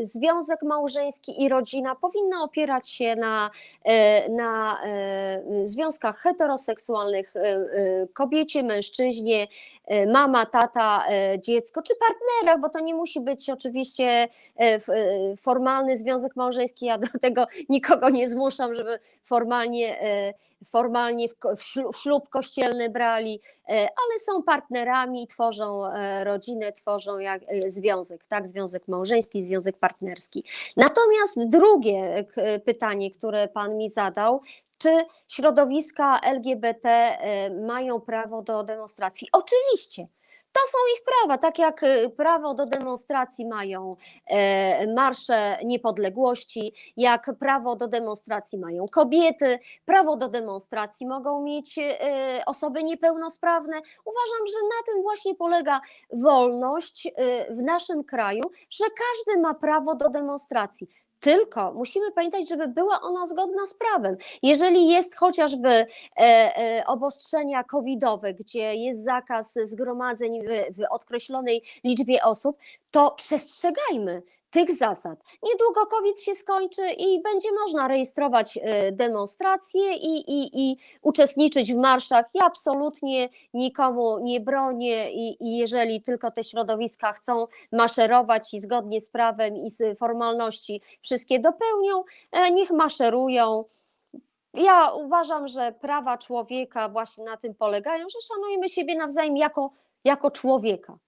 y, 0.00 0.06
związek 0.06 0.62
małżeński 0.62 1.42
i 1.42 1.48
rodzina 1.48 1.94
powinna 1.94 2.42
opierać 2.42 2.90
się 2.90 3.16
na, 3.16 3.50
y, 4.26 4.32
na 4.32 4.78
związkach 5.64 6.18
heteroseksualnych 6.18 7.34
kobiecie, 8.12 8.62
mężczyźnie, 8.62 9.46
mama, 10.06 10.46
tata, 10.46 11.04
dziecko, 11.38 11.82
czy 11.82 11.94
partnerach, 11.96 12.60
bo 12.60 12.68
to 12.68 12.80
nie 12.80 12.94
musi 12.94 13.20
być 13.20 13.50
oczywiście 13.50 14.28
formalny 15.40 15.96
związek 15.96 16.36
małżeński. 16.36 16.86
Ja 16.86 16.98
do 16.98 17.06
tego 17.20 17.46
nikogo 17.68 18.10
nie 18.10 18.28
zmuszam, 18.28 18.74
żeby 18.74 18.98
formalnie, 19.24 19.98
formalnie 20.66 21.28
w 21.92 21.96
ślub 21.96 22.28
kościelny 22.28 22.90
brali, 22.90 23.40
ale 23.68 24.11
są 24.18 24.42
partnerami, 24.42 25.26
tworzą 25.26 25.86
e, 25.86 26.24
rodzinę, 26.24 26.72
tworzą 26.72 27.18
jak, 27.18 27.42
e, 27.46 27.70
związek, 27.70 28.24
tak, 28.24 28.46
związek 28.46 28.88
małżeński, 28.88 29.42
związek 29.42 29.78
partnerski. 29.78 30.44
Natomiast 30.76 31.48
drugie 31.48 32.24
pytanie, 32.64 33.10
które 33.10 33.48
pan 33.48 33.76
mi 33.76 33.90
zadał, 33.90 34.40
czy 34.78 35.04
środowiska 35.28 36.20
LGBT 36.20 36.88
e, 36.88 37.50
mają 37.50 38.00
prawo 38.00 38.42
do 38.42 38.62
demonstracji? 38.62 39.28
Oczywiście. 39.32 40.06
To 40.52 40.60
są 40.66 40.78
ich 40.96 41.04
prawa, 41.04 41.38
tak 41.38 41.58
jak 41.58 41.82
y, 41.82 42.10
prawo 42.16 42.54
do 42.54 42.66
demonstracji 42.66 43.46
mają 43.46 43.96
e, 44.26 44.94
marsze 44.94 45.58
niepodległości, 45.64 46.74
jak 46.96 47.30
prawo 47.40 47.76
do 47.76 47.88
demonstracji 47.88 48.58
mają 48.58 48.86
kobiety, 48.92 49.58
prawo 49.84 50.16
do 50.16 50.28
demonstracji 50.28 51.06
mogą 51.06 51.42
mieć 51.42 51.78
e, 51.78 52.42
osoby 52.46 52.84
niepełnosprawne. 52.84 53.76
Uważam, 54.04 54.46
że 54.46 54.58
na 54.62 54.92
tym 54.92 55.02
właśnie 55.02 55.34
polega 55.34 55.80
wolność 56.12 57.06
e, 57.06 57.54
w 57.54 57.62
naszym 57.62 58.04
kraju, 58.04 58.42
że 58.70 58.84
każdy 58.84 59.40
ma 59.40 59.54
prawo 59.54 59.94
do 59.94 60.08
demonstracji. 60.08 60.88
Tylko 61.22 61.72
musimy 61.72 62.12
pamiętać, 62.12 62.48
żeby 62.48 62.68
była 62.68 63.00
ona 63.00 63.26
zgodna 63.26 63.66
z 63.66 63.74
prawem. 63.74 64.16
Jeżeli 64.42 64.88
jest 64.88 65.16
chociażby 65.16 65.68
e, 65.68 65.86
e, 66.16 66.84
obostrzenia 66.86 67.64
covidowe, 67.64 68.34
gdzie 68.34 68.74
jest 68.74 69.04
zakaz 69.04 69.58
zgromadzeń 69.62 70.40
w, 70.42 70.76
w 70.78 70.84
liczbie 71.84 72.22
osób, 72.22 72.58
to 72.90 73.10
przestrzegajmy 73.10 74.22
tych 74.52 74.74
zasad. 74.74 75.18
Niedługo 75.42 75.86
COVID 75.86 76.22
się 76.22 76.34
skończy 76.34 76.90
i 76.90 77.22
będzie 77.22 77.52
można 77.52 77.88
rejestrować 77.88 78.58
e, 78.62 78.92
demonstracje 78.92 79.94
i, 79.94 80.30
i, 80.30 80.70
i 80.70 80.76
uczestniczyć 81.02 81.72
w 81.74 81.76
marszach. 81.76 82.26
Ja 82.34 82.44
absolutnie 82.44 83.28
nikomu 83.54 84.18
nie 84.18 84.40
bronię 84.40 85.12
i, 85.12 85.44
i 85.44 85.56
jeżeli 85.56 86.02
tylko 86.02 86.30
te 86.30 86.44
środowiska 86.44 87.12
chcą 87.12 87.46
maszerować 87.72 88.54
i 88.54 88.60
zgodnie 88.60 89.00
z 89.00 89.10
prawem 89.10 89.56
i 89.56 89.70
z 89.70 89.98
formalności 89.98 90.82
wszystkie 91.02 91.38
dopełnią, 91.38 92.04
e, 92.32 92.50
niech 92.50 92.70
maszerują. 92.70 93.64
Ja 94.54 94.92
uważam, 94.92 95.48
że 95.48 95.72
prawa 95.80 96.18
człowieka 96.18 96.88
właśnie 96.88 97.24
na 97.24 97.36
tym 97.36 97.54
polegają, 97.54 98.06
że 98.08 98.18
szanujemy 98.34 98.68
siebie 98.68 98.96
nawzajem 98.96 99.36
jako, 99.36 99.70
jako 100.04 100.30
człowieka. 100.30 100.98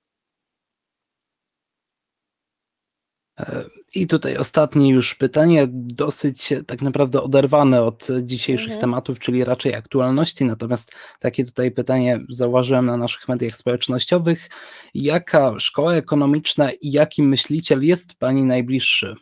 I 3.95 4.07
tutaj 4.07 4.37
ostatnie 4.37 4.91
już 4.91 5.15
pytanie, 5.15 5.67
dosyć 5.71 6.53
tak 6.67 6.83
naprawdę 6.83 7.23
oderwane 7.23 7.83
od 7.83 8.09
dzisiejszych 8.23 8.67
mhm. 8.67 8.81
tematów, 8.81 9.19
czyli 9.19 9.45
raczej 9.45 9.75
aktualności. 9.75 10.45
Natomiast 10.45 10.93
takie 11.19 11.45
tutaj 11.45 11.71
pytanie 11.71 12.21
zauważyłem 12.29 12.87
na 12.87 12.97
naszych 12.97 13.29
mediach 13.29 13.57
społecznościowych. 13.57 14.49
Jaka 14.95 15.55
szkoła 15.59 15.95
ekonomiczna 15.95 16.73
i 16.73 16.91
jaki 16.91 17.23
myśliciel 17.23 17.83
jest 17.83 18.15
Pani 18.15 18.45
najbliższy? 18.45 19.17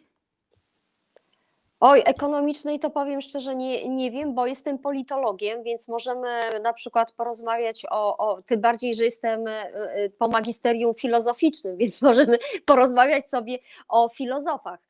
Oj, 1.84 2.02
ekonomicznej 2.04 2.78
to 2.78 2.90
powiem 2.90 3.20
szczerze 3.20 3.54
nie, 3.54 3.88
nie 3.88 4.10
wiem, 4.10 4.34
bo 4.34 4.46
jestem 4.46 4.78
politologiem, 4.78 5.62
więc 5.62 5.88
możemy 5.88 6.28
na 6.62 6.72
przykład 6.72 7.12
porozmawiać 7.12 7.86
o, 7.90 8.16
o 8.16 8.42
tym 8.42 8.60
bardziej, 8.60 8.94
że 8.94 9.04
jestem 9.04 9.46
e, 9.46 9.52
e, 9.52 10.10
po 10.10 10.28
magisterium 10.28 10.94
filozoficznym, 10.94 11.76
więc 11.80 12.02
możemy 12.02 12.38
porozmawiać 12.64 13.30
sobie 13.30 13.58
o 13.88 14.08
filozofach. 14.08 14.80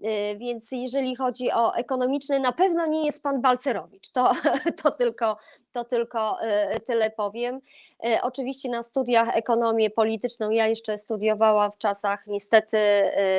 Y, 0.00 0.36
więc 0.38 0.72
jeżeli 0.72 1.16
chodzi 1.16 1.52
o 1.52 1.74
ekonomiczny, 1.74 2.40
na 2.40 2.52
pewno 2.52 2.86
nie 2.86 3.06
jest 3.06 3.22
pan 3.22 3.40
Balcerowicz. 3.40 4.10
To, 4.10 4.32
to, 4.82 4.90
tylko, 4.90 5.36
to 5.72 5.84
tylko 5.84 6.38
y, 6.76 6.80
tyle 6.80 7.10
powiem. 7.10 7.60
Y, 8.06 8.22
oczywiście 8.22 8.68
na 8.68 8.82
studiach 8.82 9.36
ekonomię 9.36 9.90
polityczną 9.90 10.50
ja 10.50 10.66
jeszcze 10.66 10.98
studiowałam 10.98 11.72
w 11.72 11.78
czasach 11.78 12.26
niestety 12.26 12.78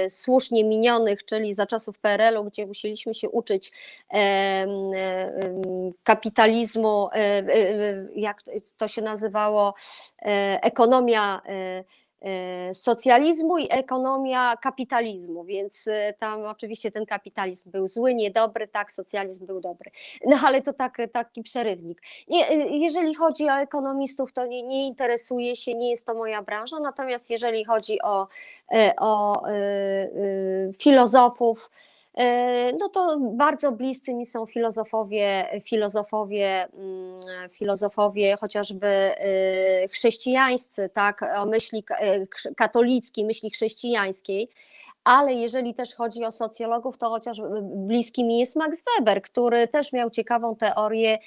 słusznie 0.09 0.63
minionych, 0.63 1.25
czyli 1.25 1.53
za 1.53 1.65
czasów 1.65 1.99
PRL-u, 1.99 2.43
gdzie 2.43 2.65
musieliśmy 2.65 3.13
się 3.13 3.29
uczyć 3.29 3.71
kapitalizmu, 6.03 7.09
jak 8.15 8.37
to 8.77 8.87
się 8.87 9.01
nazywało, 9.01 9.73
ekonomia 10.61 11.41
socjalizmu 12.73 13.57
i 13.57 13.67
ekonomia 13.69 14.57
kapitalizmu, 14.57 15.43
więc 15.43 15.87
e, 15.87 16.13
tam 16.13 16.45
oczywiście 16.45 16.91
ten 16.91 17.05
kapitalizm 17.05 17.71
był 17.71 17.87
zły, 17.87 18.15
niedobry, 18.15 18.67
tak, 18.67 18.91
socjalizm 18.91 19.45
był 19.45 19.61
dobry. 19.61 19.91
No 20.25 20.37
ale 20.43 20.61
to 20.61 20.73
tak, 20.73 20.97
taki 21.13 21.43
przerywnik. 21.43 22.01
E, 22.29 22.55
jeżeli 22.67 23.15
chodzi 23.15 23.49
o 23.49 23.53
ekonomistów, 23.53 24.33
to 24.33 24.45
nie, 24.45 24.63
nie 24.63 24.87
interesuje 24.87 25.55
się, 25.55 25.73
nie 25.73 25.89
jest 25.89 26.05
to 26.05 26.13
moja 26.13 26.41
branża, 26.41 26.79
natomiast 26.79 27.29
jeżeli 27.29 27.65
chodzi 27.65 28.01
o, 28.01 28.27
o 28.99 29.43
filozofów, 30.77 31.71
no 32.79 32.89
to 32.89 33.19
bardzo 33.19 33.71
bliscy 33.71 34.13
mi 34.13 34.25
są 34.25 34.45
filozofowie, 34.45 35.45
filozofowie, 35.63 36.67
mm, 36.73 37.49
filozofowie 37.51 38.37
chociażby 38.37 38.87
e, 38.87 39.87
chrześcijańscy, 39.87 40.89
tak, 40.93 41.21
o 41.37 41.45
myśli 41.45 41.83
e, 41.89 42.27
katolickiej, 42.57 43.25
myśli 43.25 43.49
chrześcijańskiej, 43.49 44.49
ale 45.03 45.33
jeżeli 45.33 45.73
też 45.73 45.95
chodzi 45.95 46.25
o 46.25 46.31
socjologów, 46.31 46.97
to 46.97 47.09
chociaż 47.09 47.37
bliski 47.61 48.23
mi 48.23 48.39
jest 48.39 48.55
Max 48.55 48.83
Weber, 48.97 49.21
który 49.21 49.67
też 49.67 49.93
miał 49.93 50.09
ciekawą 50.09 50.55
teorię 50.55 51.19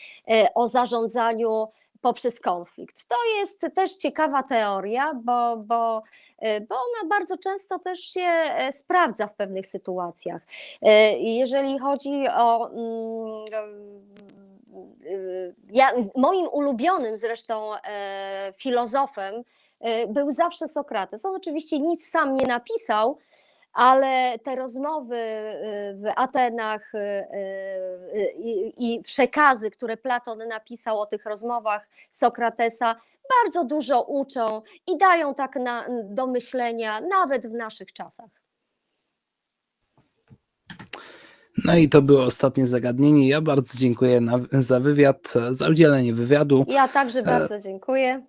o 0.55 0.68
zarządzaniu 0.68 1.68
poprzez 2.01 2.41
konflikt. 2.41 3.05
To 3.09 3.17
jest 3.39 3.67
też 3.75 3.97
ciekawa 3.97 4.43
teoria, 4.43 5.15
bo, 5.15 5.57
bo, 5.57 6.03
y, 6.43 6.67
bo 6.69 6.75
ona 6.75 7.09
bardzo 7.09 7.39
często 7.39 7.79
też 7.79 8.01
się 8.01 8.21
e, 8.21 8.73
sprawdza 8.73 9.27
w 9.27 9.35
pewnych 9.35 9.67
sytuacjach. 9.67 10.43
E, 10.83 11.19
jeżeli 11.19 11.79
chodzi 11.79 12.29
o. 12.29 12.71
Mm, 12.71 14.09
ja, 15.71 15.93
moim 16.17 16.49
ulubionym 16.53 17.17
zresztą 17.17 17.75
e, 17.75 18.53
filozofem 18.57 19.43
był 20.09 20.31
zawsze 20.31 20.69
Sokrates. 20.69 21.25
On 21.25 21.37
oczywiście 21.37 21.79
nic 21.79 22.11
sam 22.11 22.35
nie 22.35 22.47
napisał, 22.47 23.19
ale 23.79 24.38
te 24.38 24.57
rozmowy 24.57 25.17
y, 25.17 25.97
w 25.97 26.05
Atenach 26.17 26.95
y, 26.95 26.99
y, 26.99 28.33
i 28.37 28.95
i 28.95 29.03
przekazy, 29.03 29.71
które 29.71 29.97
Platon 29.97 30.38
napisał 30.49 31.01
o 31.01 31.07
tych 31.07 31.25
rozmowach 31.25 31.88
Sokratesa, 32.11 32.97
bardzo 33.43 33.64
dużo 33.64 34.03
uczą 34.03 34.62
i 34.87 34.99
dają 34.99 35.35
tak 35.35 35.57
na, 35.57 35.85
do 36.05 36.27
myślenia 36.27 37.01
nawet 37.01 37.47
w 37.47 37.53
naszych 37.53 37.93
czasach. 37.93 38.31
No 41.64 41.77
i 41.77 41.88
to 41.88 42.03
było 42.03 42.25
ostatnie 42.25 42.67
zagadnienie. 42.67 43.29
Ja 43.29 43.41
bardzo 43.41 43.79
dziękuję 43.79 44.21
na, 44.21 44.37
za 44.53 44.81
wywiad, 44.81 45.35
za 45.51 45.69
udzielenie 45.69 46.12
wywiadu. 46.12 46.64
Ja 46.69 46.88
także 46.88 47.23
bardzo 47.23 47.61
dziękuję. 47.61 48.23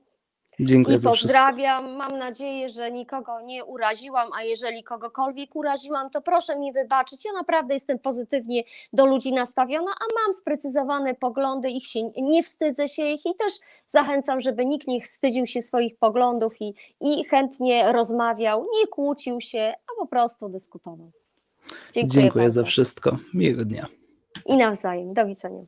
Dziękuję 0.60 0.96
I 0.96 1.00
za 1.00 1.12
wszystko. 1.12 1.40
pozdrawiam. 1.40 1.96
Mam 1.96 2.18
nadzieję, 2.18 2.70
że 2.70 2.92
nikogo 2.92 3.42
nie 3.42 3.66
uraziłam, 3.66 4.30
a 4.34 4.44
jeżeli 4.44 4.84
kogokolwiek 4.84 5.56
uraziłam, 5.56 6.10
to 6.10 6.22
proszę 6.22 6.60
mi 6.60 6.74
wybaczyć. 6.74 7.26
Ja 7.26 7.34
naprawdę 7.34 7.74
jestem 7.74 8.00
pozytywnie 8.00 8.64
do 8.94 9.06
ludzi 9.06 9.34
nastawiona, 9.34 9.92
a 9.92 10.24
mam 10.24 10.34
sprecyzowane 10.34 11.16
poglądy, 11.16 11.70
ich 11.70 11.88
się 11.88 12.12
nie 12.22 12.44
wstydzę 12.44 12.88
się 12.88 13.06
ich 13.06 13.26
i 13.26 13.36
też 13.36 13.54
zachęcam, 13.88 14.42
żeby 14.42 14.66
nikt 14.66 14.88
nie 14.88 15.02
wstydził 15.02 15.48
się 15.48 15.62
swoich 15.62 15.98
poglądów 15.98 16.62
i, 16.62 16.74
i 17.02 17.24
chętnie 17.26 17.92
rozmawiał, 17.92 18.68
nie 18.80 18.88
kłócił 18.88 19.42
się, 19.42 19.74
a 19.88 20.00
po 20.00 20.08
prostu 20.08 20.50
dyskutował. 20.50 21.12
Dziękuję, 21.92 22.24
Dziękuję 22.24 22.52
za 22.52 22.64
wszystko. 22.64 23.18
Miłego 23.34 23.66
dnia. 23.66 23.86
I 24.46 24.58
nawzajem. 24.58 25.14
Do 25.14 25.26
widzenia. 25.26 25.64